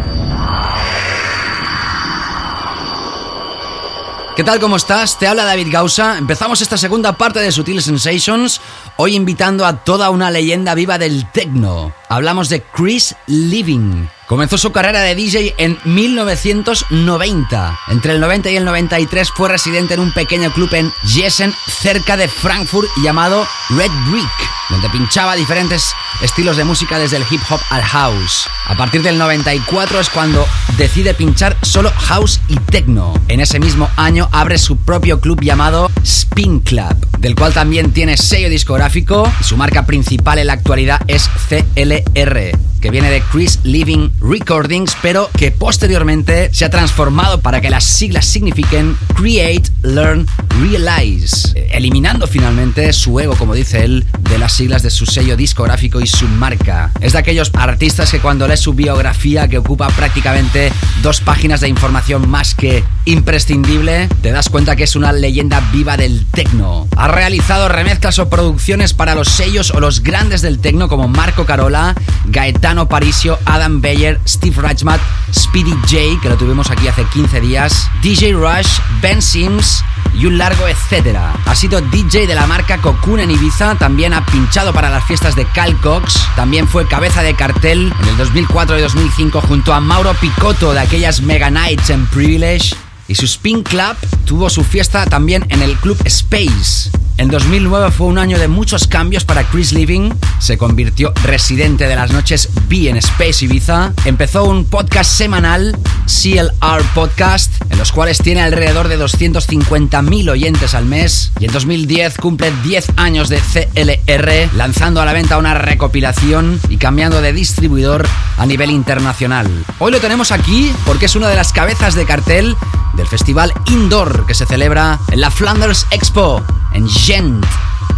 ¿Qué 4.38 4.46
tal? 4.46 4.62
¿Cómo 4.62 4.78
estás? 4.78 5.20
Te 5.20 5.28
habla 5.28 5.44
David 5.44 5.68
Gausa. 5.72 6.18
Empezamos 6.18 6.62
esta 6.62 6.78
segunda 6.78 7.18
parte 7.18 7.42
de 7.42 7.52
Sutil 7.52 7.82
Sensations, 7.82 8.62
hoy 8.96 9.16
invitando 9.16 9.66
a 9.66 9.84
toda 9.84 10.10
una 10.10 10.32
leyenda 10.32 10.74
viva 10.74 10.98
del 10.98 11.30
techno. 11.32 11.94
Hablamos 12.08 12.48
de 12.48 12.62
Chris 12.62 13.14
Living. 13.28 14.08
Comenzó 14.28 14.58
su 14.58 14.72
carrera 14.72 15.02
de 15.02 15.14
DJ 15.14 15.54
en 15.58 15.78
1990. 15.84 17.80
Entre 17.90 18.14
el 18.14 18.20
90 18.20 18.50
y 18.50 18.56
el 18.56 18.66
93 18.66 19.30
fue 19.30 19.50
residente 19.50 19.94
en 19.94 20.00
un 20.00 20.12
pequeño 20.14 20.52
club 20.52 20.74
en 20.74 20.92
Jessen, 21.06 21.54
cerca 21.68 22.18
de 22.18 22.28
Frankfurt, 22.28 22.90
llamado 23.04 23.48
Red 23.70 23.92
Brick, 24.10 24.26
donde 24.70 24.90
pinchaba 24.90 25.36
diferentes 25.36 25.94
estilos 26.22 26.58
de 26.58 26.64
música 26.64 26.98
desde 26.98 27.18
el 27.18 27.26
hip 27.30 27.42
hop 27.50 27.60
al 27.70 27.84
house. 27.84 28.48
A 28.68 28.76
partir 28.76 29.04
del 29.04 29.18
94 29.18 30.00
es 30.00 30.10
cuando 30.10 30.46
decide 30.78 31.14
pinchar 31.14 31.56
solo 31.62 31.92
house 31.96 32.40
y 32.48 32.58
techno. 32.58 33.14
En 33.28 33.40
ese 33.40 33.60
mismo 33.60 33.90
año 33.96 34.30
abre 34.32 34.58
su 34.58 34.78
propio 34.78 35.20
club 35.20 35.42
llamado 35.42 35.92
Spin 36.04 36.60
Club, 36.60 36.96
del 37.20 37.36
cual 37.36 37.54
también 37.54 37.92
tiene 37.92 38.18
sello 38.18 38.50
discográfico 38.50 39.32
y 39.40 39.44
su 39.44 39.58
marca 39.58 39.86
principal 39.86 40.40
en 40.40 40.48
la 40.48 40.54
actualidad 40.54 41.02
es 41.08 41.30
CLR, 41.48 42.58
que 42.82 42.92
viene 42.92 43.10
de 43.10 43.22
Chris 43.32 43.60
Living 43.64 44.10
Recordings, 44.20 44.98
pero 45.02 45.30
que 45.38 45.52
posteriormente 45.52 46.54
se 46.54 46.66
ha 46.66 46.70
transformado 46.70 47.42
para 47.42 47.62
que 47.62 47.70
las 47.70 47.84
siglas 47.84 48.26
signifiquen 48.26 48.98
Create, 49.16 49.70
Learn, 49.84 50.28
Realize, 50.62 51.54
eliminando 51.72 52.28
finalmente 52.28 52.94
su 52.94 53.20
ego, 53.20 53.36
como 53.36 53.54
dice 53.54 53.84
él, 53.84 54.06
de 54.22 54.38
las 54.38 54.55
siglas 54.56 54.84
de 54.84 54.90
su 54.90 55.06
sello 55.06 55.36
discográfico 55.36 56.00
y 56.00 56.08
su 56.08 56.28
marca. 56.28 56.92
Es 57.02 57.12
de 57.14 57.20
aquellos 57.20 57.52
artistas 57.54 58.10
que 58.10 58.20
cuando 58.20 58.48
lees 58.48 58.62
su 58.62 58.74
biografía, 58.74 59.50
que 59.50 59.58
ocupa 59.58 59.90
prácticamente 59.90 60.72
dos 61.02 61.20
páginas 61.20 61.60
de 61.60 61.68
información 61.68 62.30
más 62.30 62.56
que 62.56 62.84
imprescindible, 63.04 64.08
te 64.22 64.32
das 64.32 64.48
cuenta 64.48 64.78
que 64.78 64.86
es 64.86 64.96
una 64.96 65.12
leyenda 65.12 65.60
viva 65.74 65.98
del 65.98 66.26
techno. 66.32 66.88
Ha 66.96 67.10
realizado 67.10 67.68
remezclas 67.68 68.18
o 68.20 68.30
producciones 68.30 68.94
para 68.94 69.14
los 69.14 69.28
sellos 69.28 69.72
o 69.72 69.82
los 69.82 70.02
grandes 70.02 70.42
del 70.42 70.60
techno 70.60 70.88
como 70.88 71.10
Marco 71.10 71.46
Carola, 71.46 71.94
Gaetano 72.26 72.88
Parisio, 72.88 73.38
Adam 73.46 73.82
Beyer, 73.82 74.22
Steve 74.26 74.62
Reichmat, 74.62 75.02
Speedy 75.34 75.74
J, 75.82 76.22
que 76.22 76.30
lo 76.30 76.38
tuvimos 76.38 76.72
aquí 76.72 76.88
hace 76.88 77.04
15 77.04 77.42
días, 77.42 77.90
DJ 78.02 78.34
Rush, 78.34 78.80
Ben 79.02 79.22
Sims 79.22 79.84
y 80.14 80.26
un 80.28 80.38
largo 80.38 80.68
etcétera. 80.68 81.34
Ha 81.46 81.56
sido 81.56 81.82
DJ 81.82 82.28
de 82.28 82.36
la 82.36 82.48
marca 82.48 82.78
Cocoon 82.78 83.20
en 83.20 83.32
Ibiza, 83.32 83.76
también 83.76 84.14
ha 84.14 84.26
pinchado 84.46 84.74
para 84.74 84.92
las 84.92 85.04
fiestas 85.06 85.36
de 85.36 85.44
Cal 85.44 85.76
Cox, 85.82 86.20
también 86.36 86.68
fue 86.68 86.88
cabeza 86.88 87.24
de 87.24 87.34
cartel 87.34 87.92
en 88.00 88.10
el 88.10 88.18
2004 88.18 88.78
y 88.78 88.82
2005 88.82 89.42
junto 89.42 89.74
a 89.74 89.80
Mauro 89.80 90.14
Picotto 90.14 90.72
de 90.72 90.82
aquellas 90.82 91.22
Mega 91.22 91.50
Nights 91.50 91.90
en 91.90 92.06
Privilege. 92.06 92.76
Y 93.08 93.16
su 93.16 93.26
Spin 93.26 93.64
Club 93.64 93.96
tuvo 94.26 94.52
su 94.52 94.64
fiesta 94.64 95.08
también 95.08 95.48
en 95.50 95.64
el 95.64 95.76
Club 95.78 95.98
Space. 96.06 96.92
En 97.18 97.30
2009 97.30 97.92
fue 97.92 98.08
un 98.08 98.18
año 98.18 98.38
de 98.38 98.50
muchos 98.50 98.88
cambios 98.88 99.24
para 99.24 99.46
Chris 99.46 99.72
Living. 99.72 100.12
Se 100.40 100.58
convirtió 100.58 101.14
residente 101.24 101.88
de 101.88 101.96
las 101.96 102.12
noches 102.12 102.50
B 102.68 102.90
en 102.90 102.98
Space 102.98 103.46
Ibiza. 103.46 103.94
Empezó 104.04 104.44
un 104.44 104.66
podcast 104.66 105.10
semanal, 105.10 105.78
CLR 106.08 106.84
Podcast, 106.94 107.54
en 107.70 107.78
los 107.78 107.94
cuales 107.94 108.18
tiene 108.18 108.42
alrededor 108.42 108.90
de 108.90 109.00
250.000 109.00 110.30
oyentes 110.30 110.74
al 110.74 110.86
mes. 110.86 111.32
Y 111.40 111.46
en 111.46 111.54
2010 111.54 112.18
cumple 112.18 112.52
10 112.64 112.88
años 112.98 113.30
de 113.30 113.40
CLR, 113.40 114.54
lanzando 114.54 115.02
a 115.02 115.06
la 115.06 115.14
venta 115.14 115.38
una 115.38 115.54
recopilación 115.54 116.60
y 116.68 116.76
cambiando 116.76 117.22
de 117.22 117.32
distribuidor 117.32 118.06
a 118.38 118.46
nivel 118.46 118.72
internacional. 118.72 119.48
Hoy 119.80 119.94
lo 119.94 120.02
tenemos 120.02 120.34
aquí 120.34 120.70
porque 120.86 121.06
es 121.06 121.16
una 121.16 121.30
de 121.30 121.38
las 121.38 121.54
cabezas 121.54 121.96
de 121.96 122.06
cartel 122.06 122.58
del 122.98 123.08
festival 123.08 123.54
Indoor 123.68 124.26
que 124.26 124.34
se 124.34 124.46
celebra 124.46 125.00
en 125.12 125.22
la 125.22 125.32
Flanders 125.32 125.86
Expo 125.92 126.44
en 126.76 126.88
Gent 127.06 127.46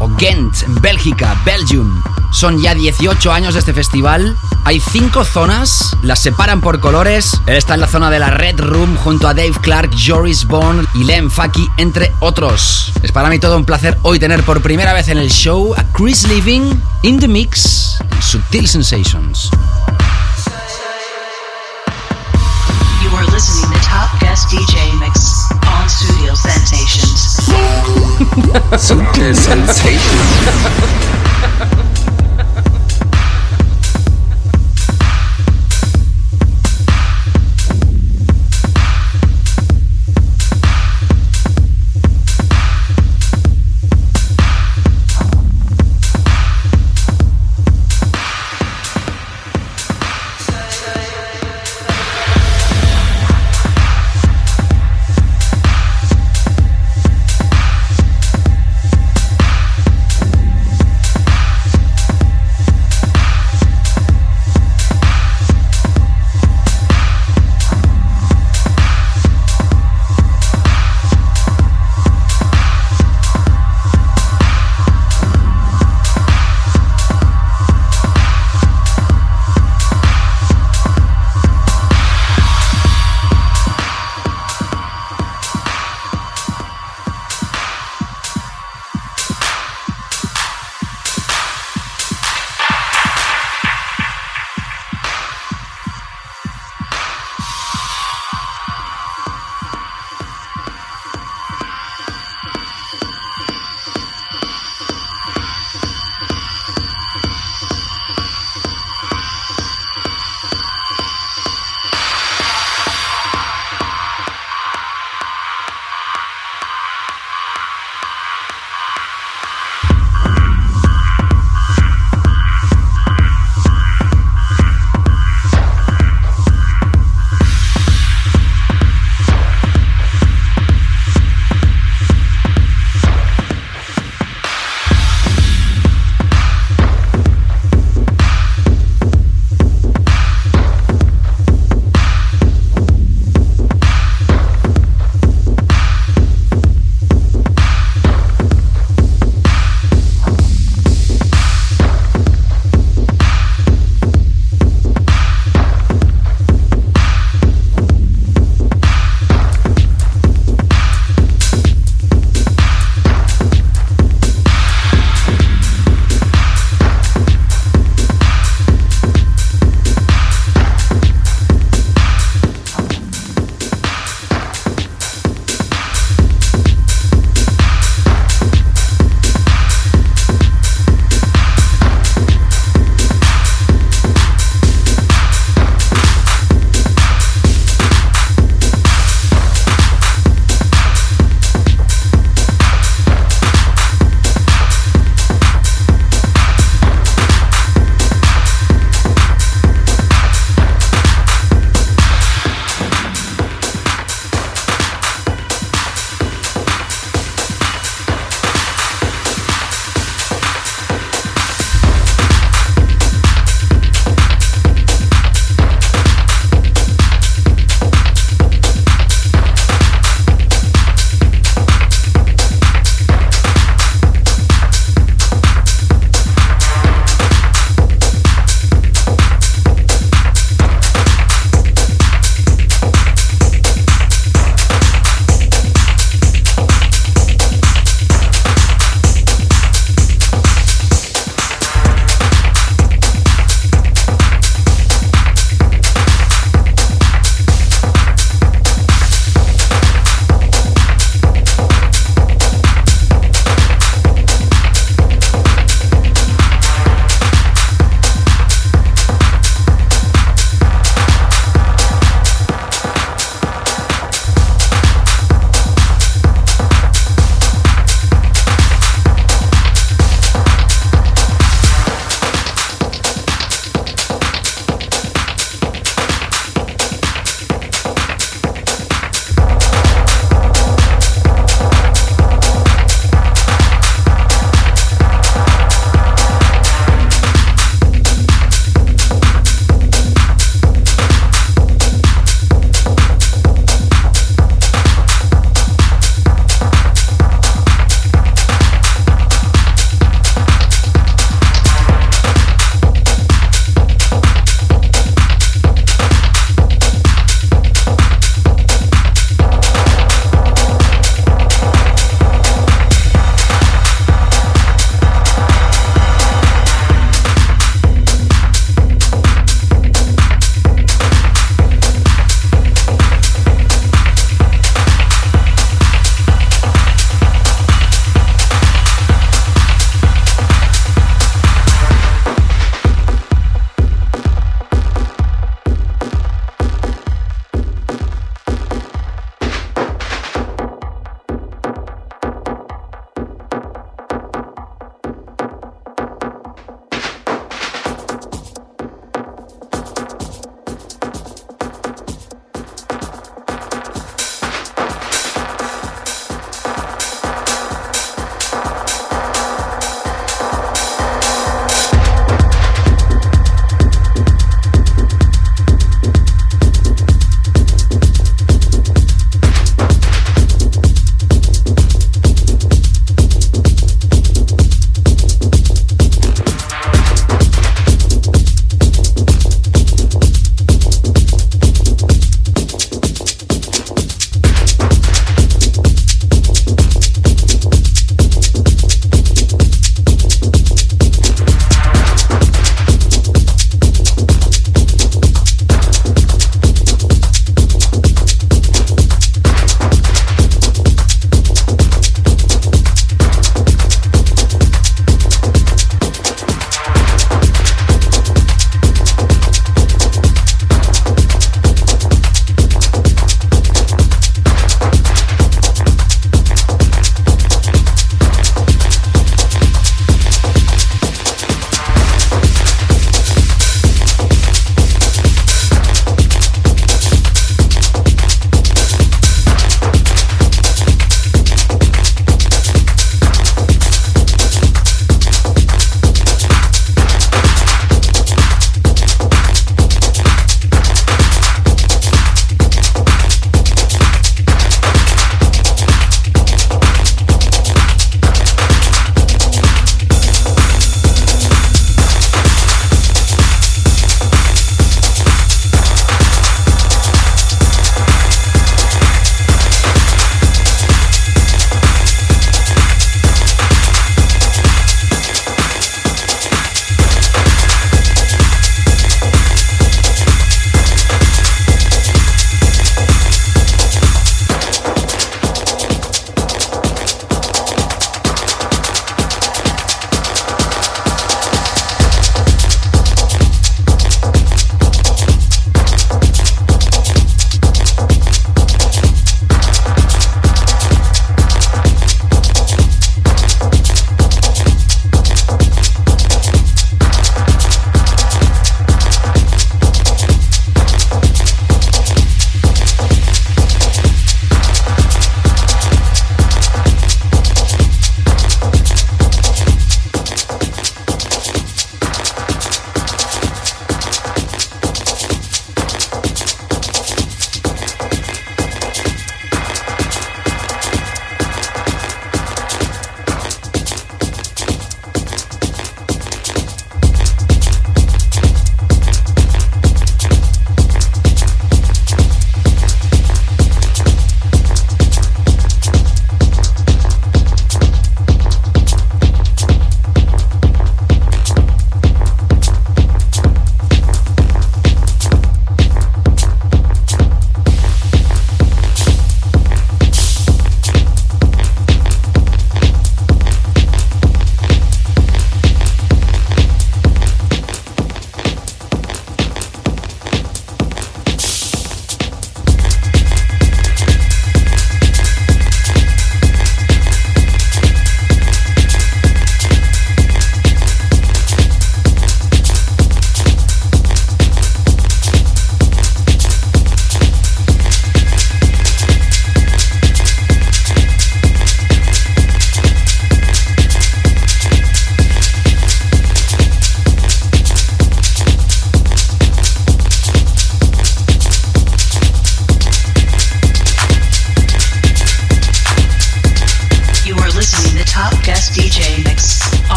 o 0.00 0.08
Ghent, 0.08 0.62
en 0.64 0.74
Bélgica, 0.80 1.40
Belgium. 1.44 2.02
Son 2.32 2.60
ya 2.60 2.74
18 2.74 3.32
años 3.32 3.54
de 3.54 3.60
este 3.60 3.72
festival. 3.72 4.36
Hay 4.64 4.80
cinco 4.80 5.24
zonas, 5.24 5.96
las 6.02 6.18
separan 6.18 6.60
por 6.60 6.80
colores. 6.80 7.40
Está 7.46 7.74
en 7.74 7.80
la 7.80 7.86
zona 7.86 8.10
de 8.10 8.18
la 8.18 8.30
Red 8.30 8.58
Room 8.58 8.96
junto 8.96 9.28
a 9.28 9.34
Dave 9.34 9.52
Clark, 9.62 9.92
Joris 9.96 10.48
Bond 10.48 10.84
y 10.94 11.04
Len 11.04 11.30
Faki, 11.30 11.68
entre 11.76 12.12
otros. 12.18 12.92
Es 13.00 13.12
para 13.12 13.28
mí 13.28 13.38
todo 13.38 13.56
un 13.56 13.64
placer 13.64 13.96
hoy 14.02 14.18
tener 14.18 14.42
por 14.42 14.62
primera 14.62 14.92
vez 14.92 15.06
en 15.06 15.18
el 15.18 15.30
show 15.30 15.74
a 15.76 15.84
Chris 15.92 16.26
Living 16.26 16.74
in 17.02 17.20
the 17.20 17.28
mix 17.28 18.00
en 18.00 18.20
Subtil 18.20 18.66
Sensations. 18.66 19.48
You 23.04 23.16
are 23.16 23.26
listening 23.32 23.70
to 23.70 23.78
Top 23.78 24.20
Guest 24.20 24.50
DJ 24.50 24.92
Mix 24.98 25.37
Studio 25.88 26.34
Sensations. 26.34 27.50
Sutil 28.76 29.34
Sensations. 29.34 30.18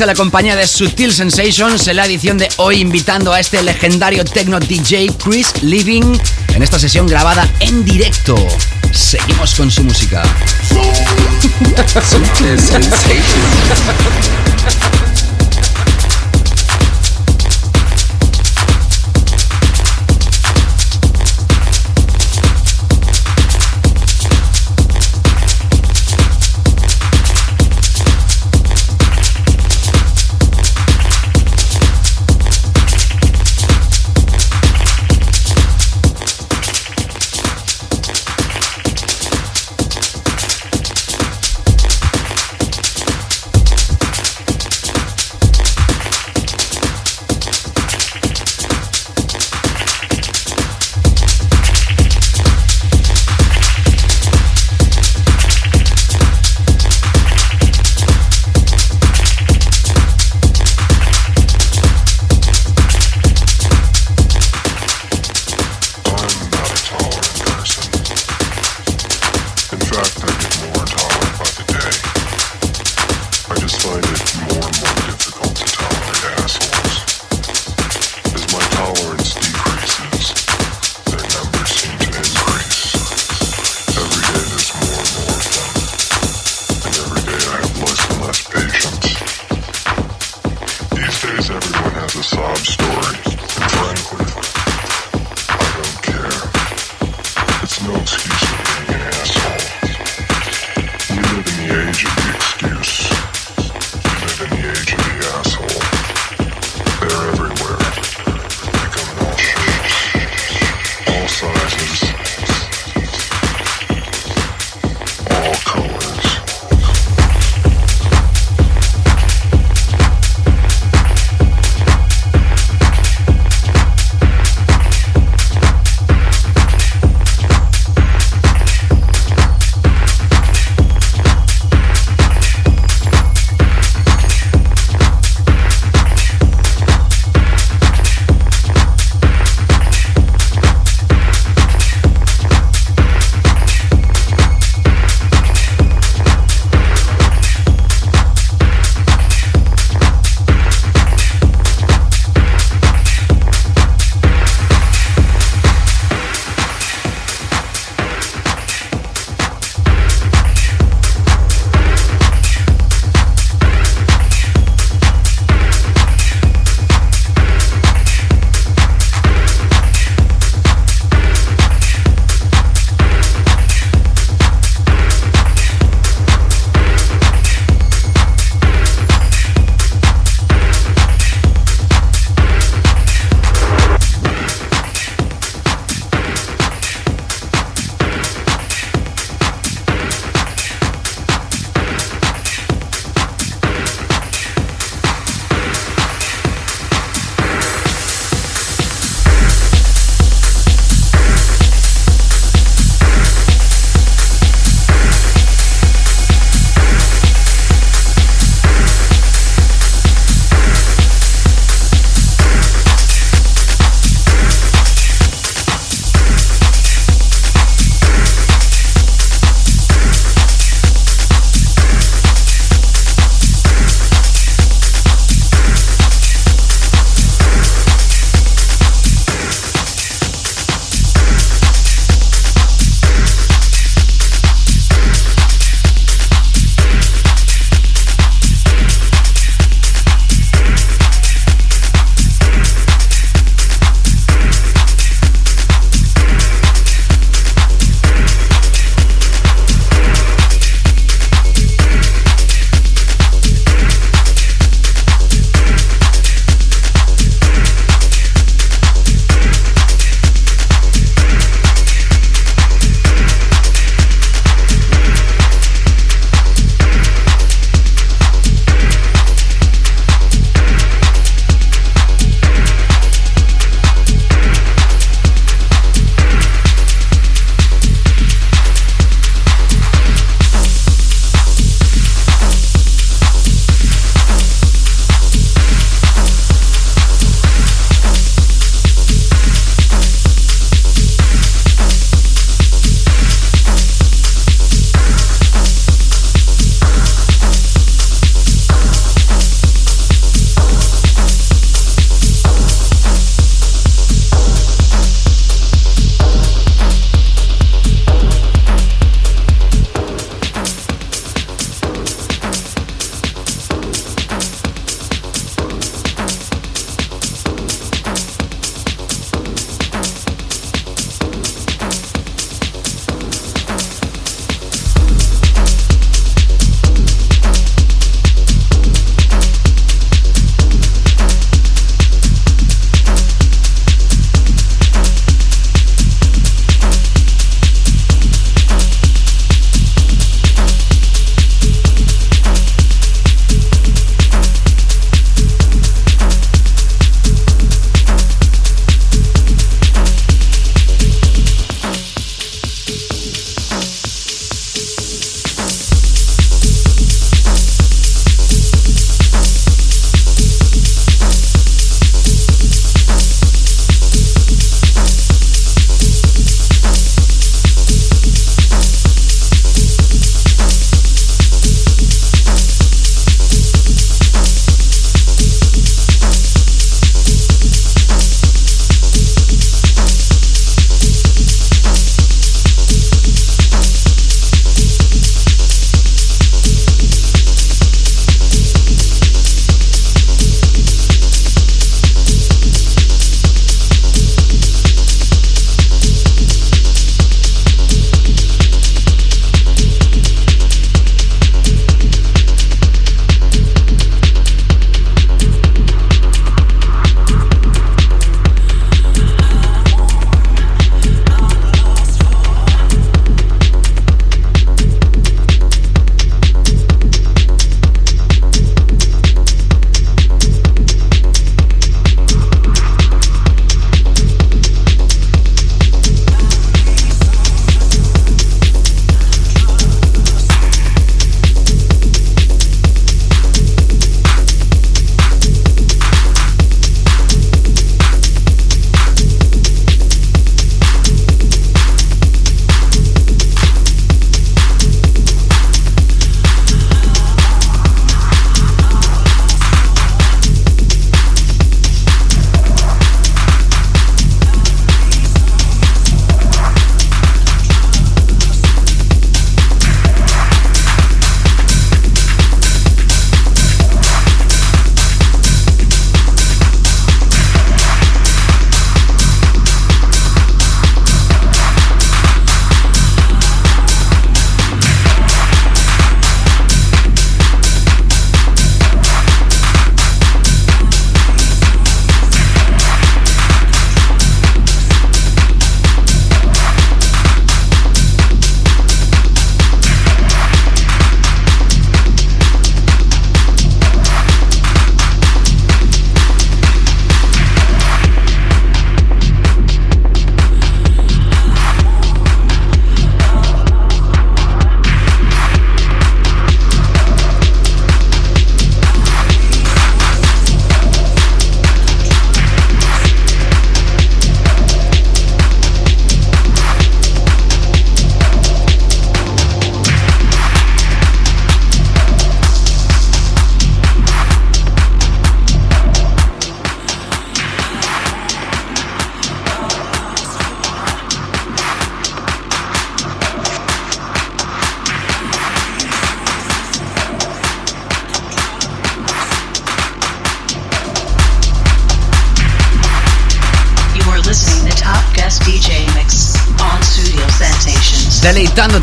En 0.00 0.06
la 0.06 0.14
compañía 0.14 0.56
de 0.56 0.66
Sutil 0.66 1.12
Sensations 1.12 1.86
en 1.86 1.96
la 1.96 2.06
edición 2.06 2.38
de 2.38 2.48
hoy 2.56 2.80
invitando 2.80 3.34
a 3.34 3.40
este 3.40 3.62
legendario 3.62 4.24
techno 4.24 4.58
DJ 4.58 5.10
Chris 5.22 5.52
Living 5.62 6.16
en 6.54 6.62
esta 6.62 6.78
sesión 6.78 7.06
grabada 7.06 7.46
en 7.60 7.84
directo. 7.84 8.34
Seguimos 8.92 9.54
con 9.54 9.70
su 9.70 9.84
música. 9.84 10.22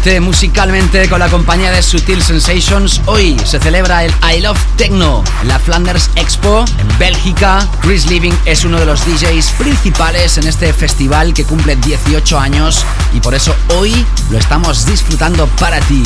Musicalmente 0.08 1.10
con 1.10 1.20
la 1.20 1.28
compañía 1.28 1.70
de 1.70 1.84
Sutil 1.84 2.24
Sensations. 2.24 3.02
Hoy 3.08 3.38
se 3.44 3.60
celebra 3.60 4.06
el 4.06 4.14
I 4.34 4.40
Love 4.40 4.58
Techno 4.78 5.22
en 5.42 5.50
la 5.50 5.60
Flanders 5.60 6.10
Expo 6.16 6.64
en 6.78 6.98
Bélgica. 6.98 7.68
Chris 7.82 8.06
Living 8.06 8.32
es 8.46 8.64
uno 8.64 8.80
de 8.80 8.86
los 8.86 9.06
DJs 9.06 9.52
principales 9.58 10.38
en 10.38 10.48
este 10.48 10.72
festival 10.72 11.34
que 11.34 11.44
cumple 11.44 11.76
18 11.76 12.40
años 12.40 12.86
y 13.14 13.20
por 13.20 13.36
eso 13.36 13.54
hoy 13.76 14.06
lo 14.32 14.38
estamos 14.38 14.86
disfrutando 14.86 15.46
para 15.60 15.82
ti. 15.82 16.02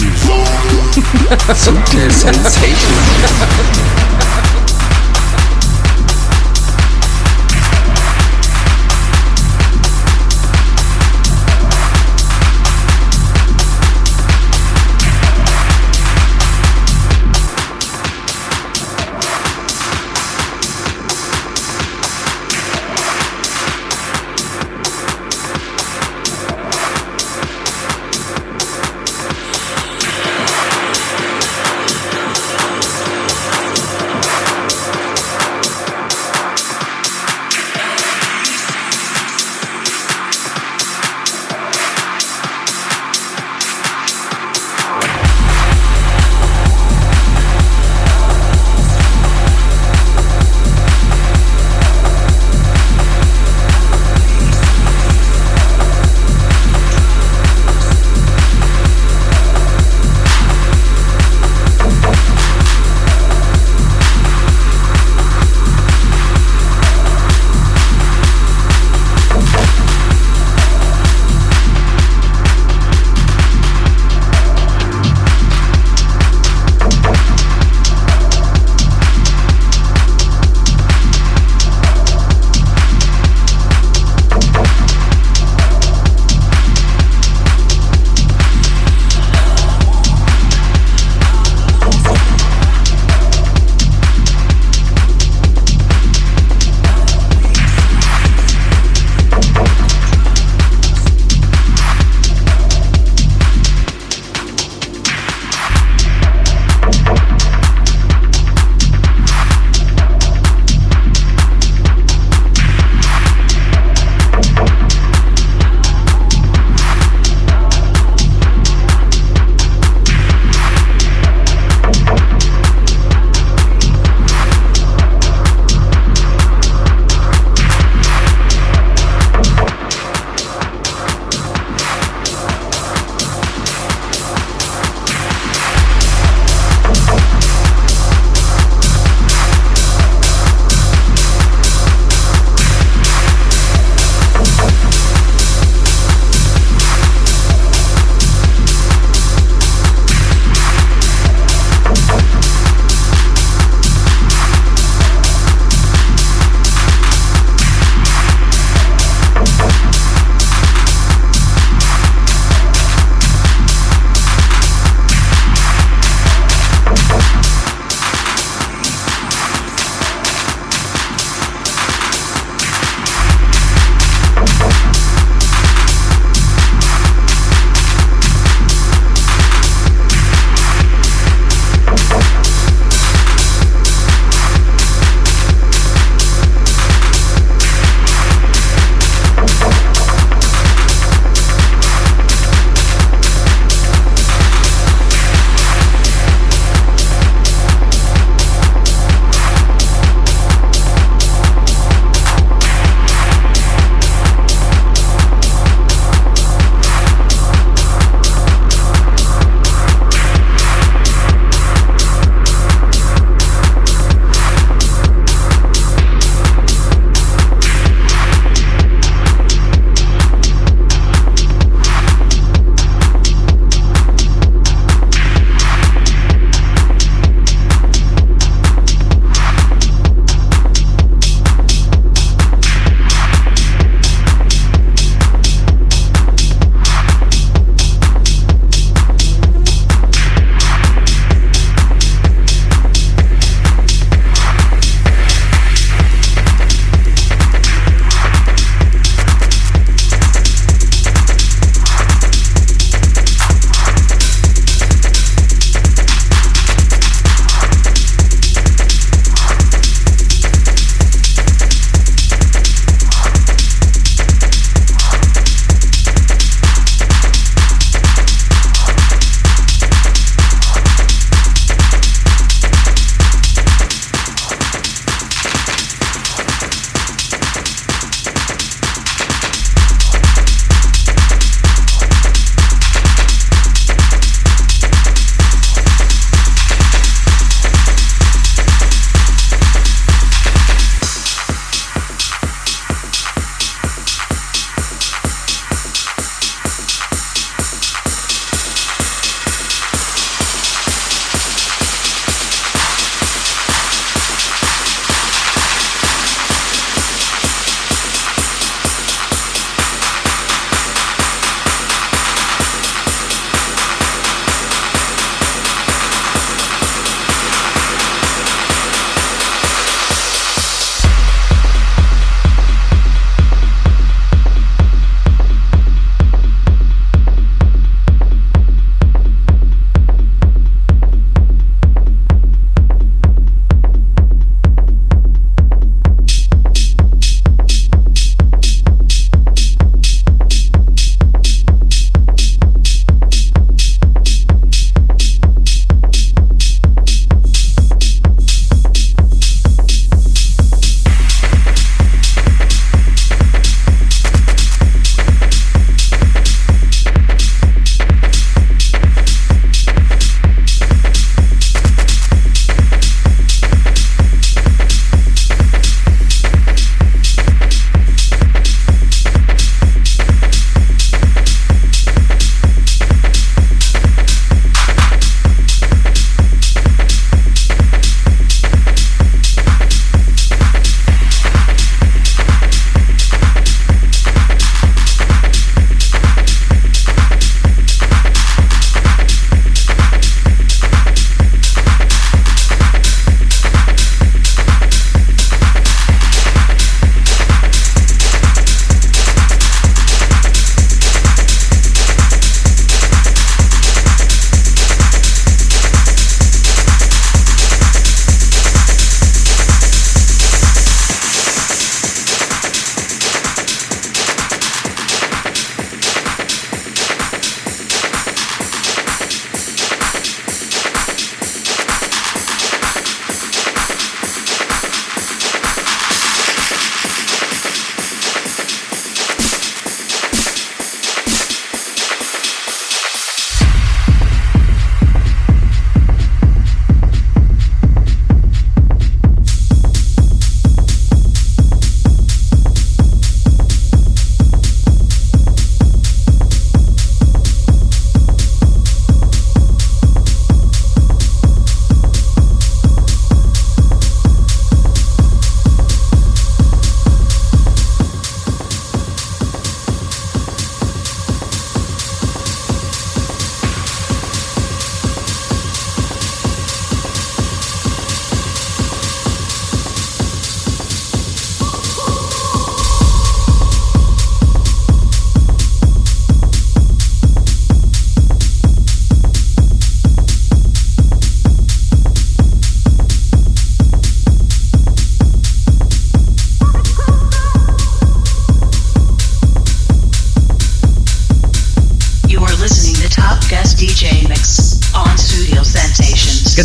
Sutil 1.56 2.12
Sensations. 2.12 2.82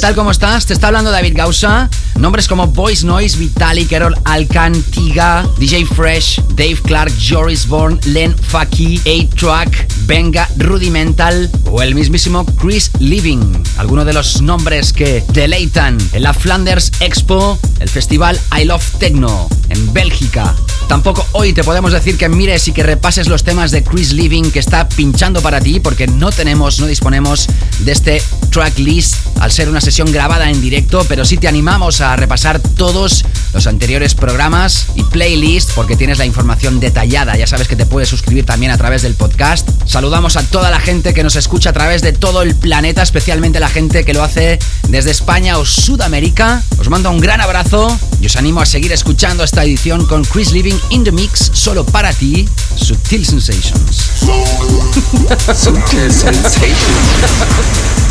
Tal? 0.07 0.15
¿Cómo 0.15 0.31
estás? 0.31 0.67
Te 0.67 0.73
está 0.73 0.87
hablando 0.87 1.11
David 1.11 1.33
Gausa. 1.35 1.91
Nombres 2.17 2.47
como 2.47 2.69
Voice 2.69 3.05
Noise, 3.05 3.39
Vitalik, 3.39 3.91
Errol 3.91 4.15
Alcantiga, 4.25 5.45
DJ 5.59 5.85
Fresh, 5.85 6.43
Dave 6.51 6.77
Clark, 6.77 7.13
Joris 7.19 7.67
Bourne, 7.67 7.99
Len 8.05 8.37
Faki, 8.37 9.01
A-Track, 9.01 9.89
Venga, 10.07 10.49
Rudimental 10.59 11.51
o 11.71 11.83
el 11.83 11.95
mismísimo 11.95 12.47
Chris 12.47 12.91
Living. 13.01 13.65
Algunos 13.79 14.07
de 14.07 14.13
los 14.13 14.43
nombres 14.43 14.93
que 14.93 15.25
deleitan 15.33 15.99
en 16.13 16.23
la 16.23 16.33
Flanders 16.33 16.93
Expo, 17.01 17.59
el 17.81 17.89
festival 17.89 18.39
I 18.57 18.65
Love 18.65 18.89
Techno 18.99 19.49
en 19.71 19.93
Bélgica. 19.93 20.55
Tampoco 20.89 21.27
hoy 21.33 21.53
te 21.53 21.65
podemos 21.65 21.91
decir 21.91 22.17
que 22.17 22.29
mires 22.29 22.69
y 22.69 22.73
que 22.73 22.85
repases 22.85 23.27
los 23.27 23.43
temas 23.43 23.73
de 23.73 23.83
Chris 23.83 24.13
Living 24.13 24.51
que 24.53 24.61
está 24.61 24.89
pinchando 24.89 25.41
para 25.43 25.61
ti 25.61 25.81
porque 25.81 26.07
no 26.07 26.31
tenemos, 26.31 26.79
no 26.79 26.87
disponemos 26.87 27.49
de 27.81 27.91
este 27.91 28.23
tracklist 28.51 29.17
al 29.41 29.53
ser 29.53 29.69
una 29.69 29.81
sesión 29.81 30.11
grabada 30.13 30.51
en 30.51 30.61
directo, 30.61 31.05
pero 31.09 31.25
sí 31.25 31.37
te 31.37 31.49
animamos 31.49 32.01
a 32.01 32.17
repasar 32.17 32.61
todos 32.61 33.25
los 33.53 33.67
anteriores 33.67 34.15
programas 34.15 34.87
y 34.95 35.03
playlist 35.05 35.73
porque 35.73 35.97
tienes 35.97 36.19
la 36.19 36.27
información 36.27 36.81
detallada. 36.81 37.37
Ya 37.37 37.47
sabes 37.47 37.69
que 37.69 37.77
te 37.77 37.87
puedes 37.87 38.09
suscribir 38.09 38.45
también 38.45 38.73
a 38.73 38.79
través 38.79 39.03
del 39.03 39.15
podcast. 39.15 39.69
Saludamos 39.85 40.37
a 40.37 40.43
toda 40.43 40.71
la 40.71 40.81
gente 40.81 41.15
que 41.15 41.23
nos 41.23 41.37
escucha 41.37 41.71
a 41.71 41.73
través 41.73 42.03
de 42.03 42.13
todo 42.13 42.43
el 42.43 42.55
planeta, 42.55 43.03
especialmente 43.03 43.61
la 43.61 43.69
gente 43.69 44.05
que 44.05 44.15
lo 44.15 44.23
hace 44.23 44.59
desde 44.89 45.11
España 45.11 45.59
o 45.59 45.65
Sudamérica. 45.65 46.63
Os 46.79 46.89
mando 46.89 47.11
un 47.11 47.21
gran 47.21 47.41
abrazo 47.41 47.99
y 48.21 48.27
os 48.27 48.37
animo 48.37 48.61
a 48.61 48.67
seguir 48.67 48.93
escuchando 48.93 49.45
esta 49.45 49.65
edición 49.65 50.07
con 50.07 50.25
Chris 50.25 50.53
Living 50.53 50.79
in 50.91 51.05
the 51.05 51.13
Mix 51.13 51.51
solo 51.53 51.85
para 51.85 52.13
ti, 52.13 52.49
Subtil 52.77 53.25
Sensations. 53.25 54.11
Subtil 55.55 56.13
Sensations. 56.13 58.06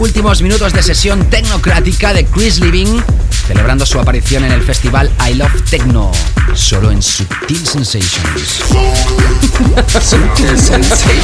Últimos 0.00 0.40
minutos 0.40 0.72
de 0.72 0.82
sesión 0.82 1.28
tecnocrática 1.28 2.12
de 2.14 2.24
Chris 2.24 2.58
Living, 2.58 3.00
celebrando 3.46 3.84
su 3.84 4.00
aparición 4.00 4.44
en 4.44 4.52
el 4.52 4.62
festival 4.62 5.10
I 5.28 5.34
Love 5.34 5.62
Techno, 5.70 6.10
solo 6.54 6.90
en 6.90 7.02
Subtil 7.02 7.66
Sensations. 7.66 8.62
Subtle 10.00 10.56
Sensations. 10.58 11.20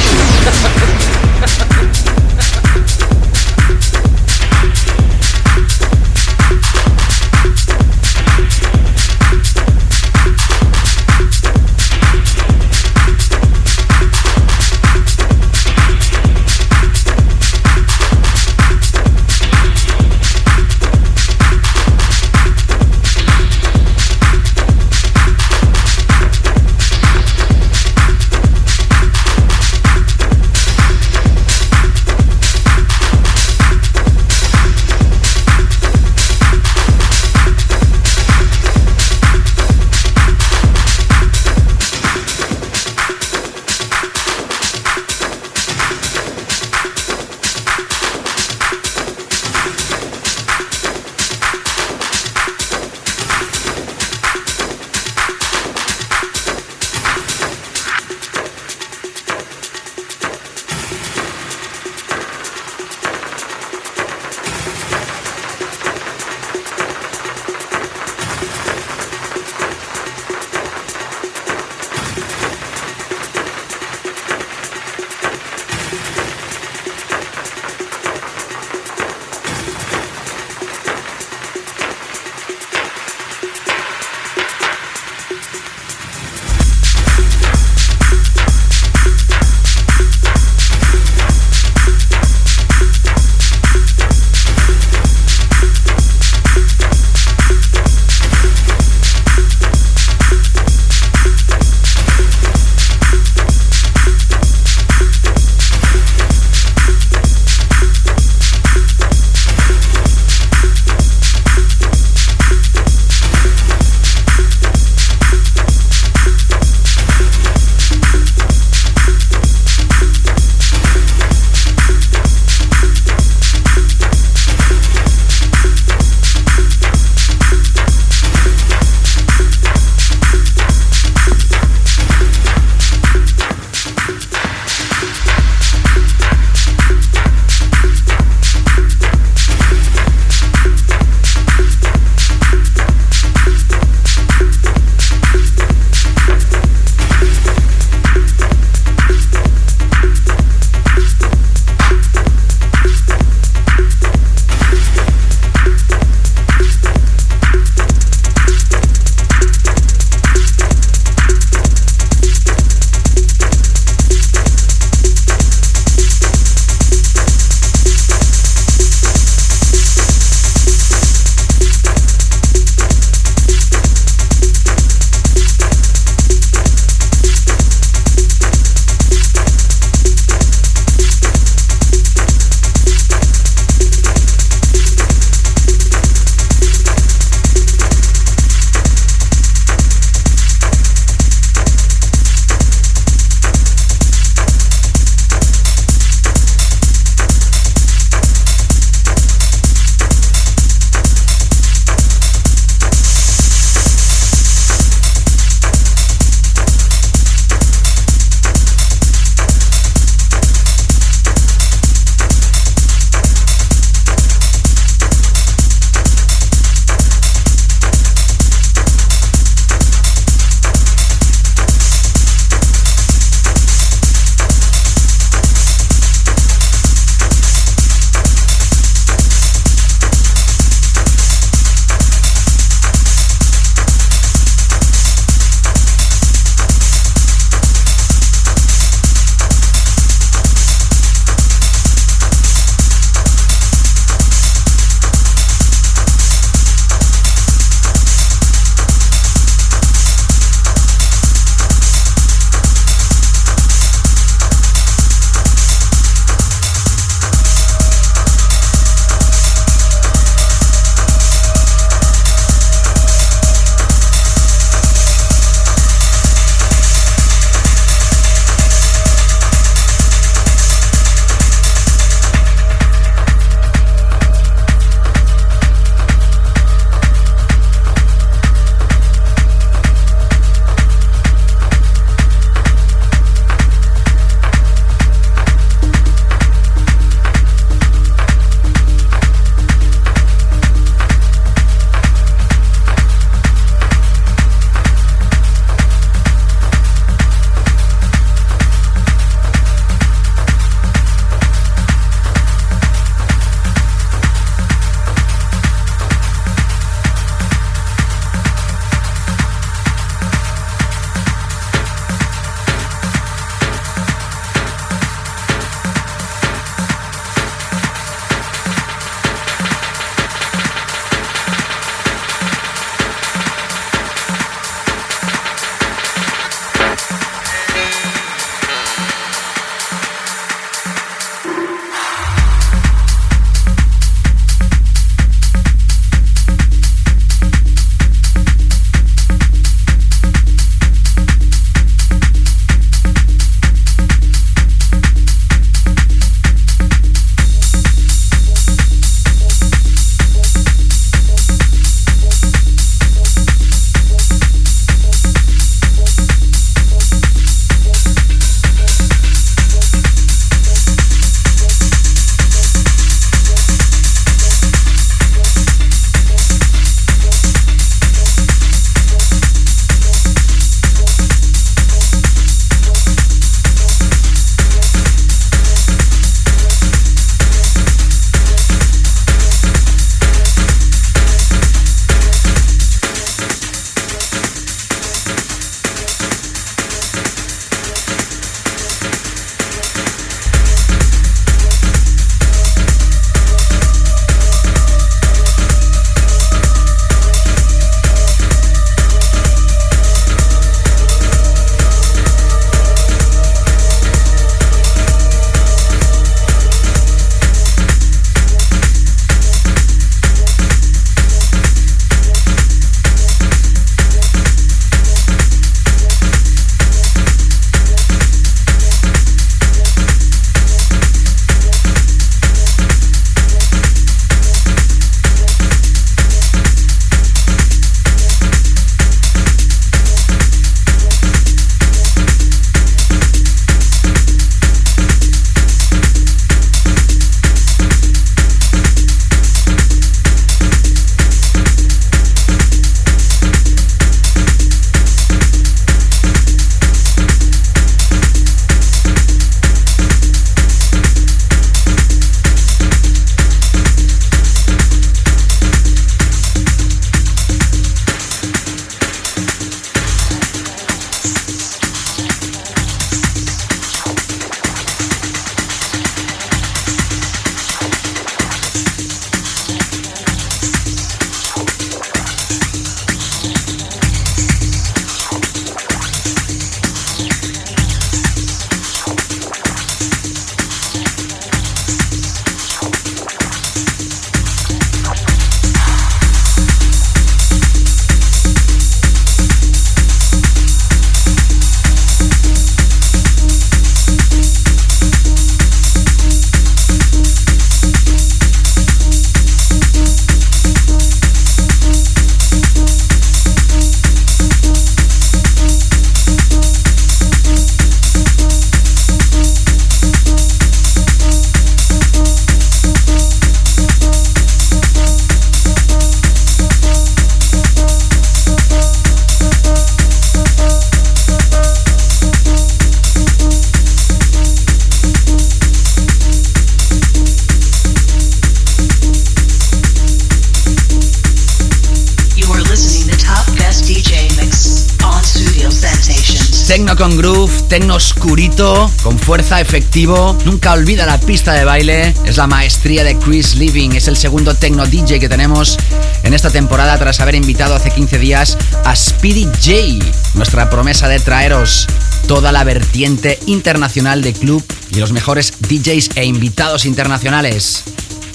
Tecno 537.67 537.95
oscurito, 537.95 538.89
con 539.03 539.17
fuerza, 539.19 539.59
efectivo. 539.61 540.37
Nunca 540.45 540.73
olvida 540.73 541.05
la 541.05 541.19
pista 541.19 541.53
de 541.53 541.65
baile. 541.65 542.13
Es 542.25 542.37
la 542.37 542.47
maestría 542.47 543.03
de 543.03 543.17
Chris 543.17 543.55
Living. 543.55 543.91
Es 543.91 544.07
el 544.07 544.17
segundo 544.17 544.53
tecno 544.53 544.85
DJ 544.85 545.19
que 545.19 545.29
tenemos 545.29 545.77
en 546.23 546.33
esta 546.33 546.49
temporada 546.49 546.97
tras 546.97 547.19
haber 547.19 547.35
invitado 547.35 547.75
hace 547.75 547.91
15 547.91 548.19
días 548.19 548.57
a 548.85 548.95
Speedy 548.95 549.45
J. 549.45 550.05
Nuestra 550.33 550.69
promesa 550.69 551.07
de 551.07 551.19
traeros 551.19 551.87
toda 552.27 552.51
la 552.51 552.63
vertiente 552.63 553.39
internacional 553.45 554.21
de 554.21 554.33
club 554.33 554.63
y 554.91 554.99
los 554.99 555.11
mejores 555.11 555.53
DJs 555.59 556.11
e 556.15 556.25
invitados 556.25 556.85
internacionales. 556.85 557.83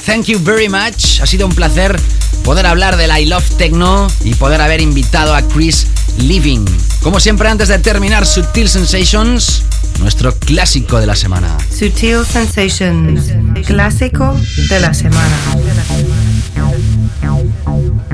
Thank 0.06 0.26
you 0.26 0.38
very 0.42 0.68
much. 0.68 1.20
Ha 1.20 1.26
sido 1.26 1.46
un 1.46 1.54
placer 1.54 2.00
poder 2.42 2.66
hablar 2.66 2.96
del 2.96 3.16
I 3.16 3.26
Love 3.26 3.56
Techno 3.56 4.08
y 4.24 4.34
poder 4.34 4.60
haber 4.60 4.80
invitado 4.80 5.34
a 5.34 5.42
Chris 5.42 5.86
Living. 6.18 6.64
Como 7.02 7.18
siempre, 7.18 7.48
antes 7.48 7.66
de 7.66 7.80
terminar 7.80 8.24
Sutil 8.26 8.68
Sensations, 8.68 9.64
nuestro 9.98 10.32
clásico 10.36 11.00
de 11.00 11.06
la 11.06 11.16
semana. 11.16 11.58
Sutil 11.68 12.24
Sensations, 12.24 13.32
clásico 13.66 14.36
de 14.68 14.78
la 14.78 14.94
semana. 14.94 15.36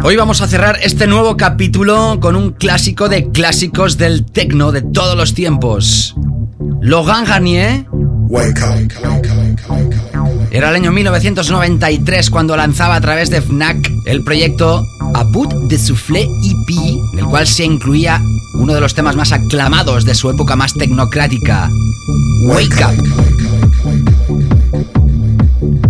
Hoy 0.03 0.17
vamos 0.17 0.41
a 0.41 0.49
cerrar 0.49 0.79
este 0.83 1.07
nuevo 1.07 1.37
capítulo 1.37 2.19
con 2.19 2.35
un 2.35 2.53
clásico 2.53 3.11
de 3.11 3.31
clásicos 3.31 3.99
del 3.99 4.25
techno 4.25 4.73
de 4.73 4.81
todos 4.81 5.19
los 5.19 5.35
tiempos. 5.35 6.15
Logan 6.81 7.27
Garnier. 7.27 7.85
Era 10.51 10.71
el 10.71 10.77
año 10.77 10.93
1993 10.93 12.31
cuando 12.31 12.57
lanzaba 12.57 12.95
a 12.95 13.01
través 13.03 13.29
de 13.29 13.43
Fnac 13.43 13.77
el 14.07 14.25
proyecto 14.25 14.83
A 15.15 15.25
Bout 15.25 15.53
de 15.69 15.79
Soufflé 15.79 16.23
EP, 16.23 16.71
en 17.13 17.19
el 17.19 17.27
cual 17.27 17.47
se 17.47 17.65
incluía 17.65 18.23
uno 18.59 18.75
de 18.75 18.81
los 18.81 18.95
temas 18.95 19.17
más 19.17 19.33
aclamados 19.33 20.05
de 20.05 20.15
su 20.15 20.29
época 20.31 20.57
más 20.57 20.75
tecnocrática, 20.75 21.71
Wake 22.47 22.85
Up. 22.85 22.97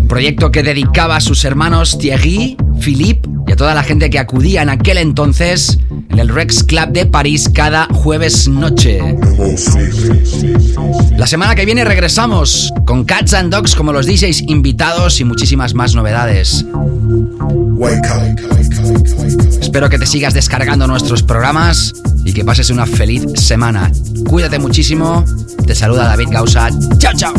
Proyecto 0.08 0.50
que 0.50 0.62
dedicaba 0.62 1.16
a 1.16 1.20
sus 1.20 1.44
hermanos 1.44 1.98
Thierry, 1.98 2.56
Philippe 2.80 3.28
y 3.46 3.52
a 3.52 3.56
toda 3.56 3.74
la 3.74 3.82
gente 3.82 4.10
que 4.10 4.18
acudía 4.18 4.62
en 4.62 4.68
aquel 4.68 4.98
entonces 4.98 5.78
en 6.10 6.18
el 6.18 6.28
Rex 6.28 6.64
Club 6.64 6.88
de 6.88 7.06
París 7.06 7.50
cada 7.52 7.86
jueves 7.86 8.48
noche. 8.48 9.00
La 11.16 11.26
semana 11.26 11.54
que 11.54 11.64
viene 11.64 11.84
regresamos 11.84 12.72
con 12.84 13.04
Cats 13.04 13.34
and 13.34 13.52
Dogs 13.52 13.74
como 13.74 13.92
los 13.92 14.06
DJs 14.06 14.42
invitados 14.48 15.20
y 15.20 15.24
muchísimas 15.24 15.74
más 15.74 15.94
novedades. 15.94 16.64
Espero 19.60 19.88
que 19.88 19.98
te 19.98 20.06
sigas 20.06 20.34
descargando 20.34 20.86
nuestros 20.86 21.22
programas 21.22 21.92
y 22.28 22.32
que 22.34 22.44
pases 22.44 22.68
una 22.68 22.84
feliz 22.84 23.24
semana. 23.36 23.90
Cuídate 24.28 24.58
muchísimo. 24.58 25.24
Te 25.66 25.74
saluda 25.74 26.08
David 26.08 26.28
Gausa. 26.30 26.68
Chao, 26.98 27.12
chao. 27.16 27.34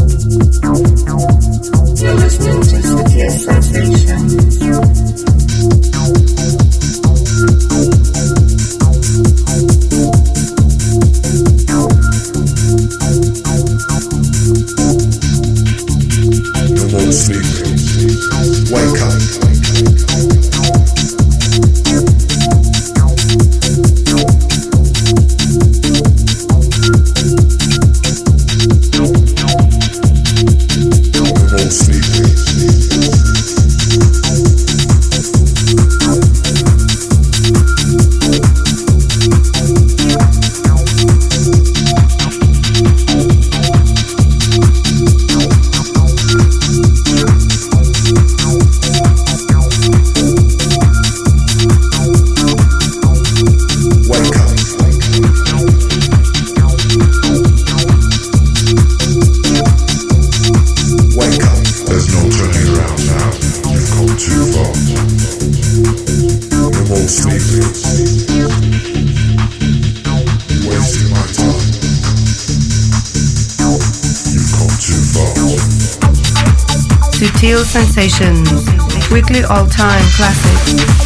Sensations, 78.10 79.12
weekly 79.12 79.44
all-time 79.44 80.04
classic. 80.16 80.99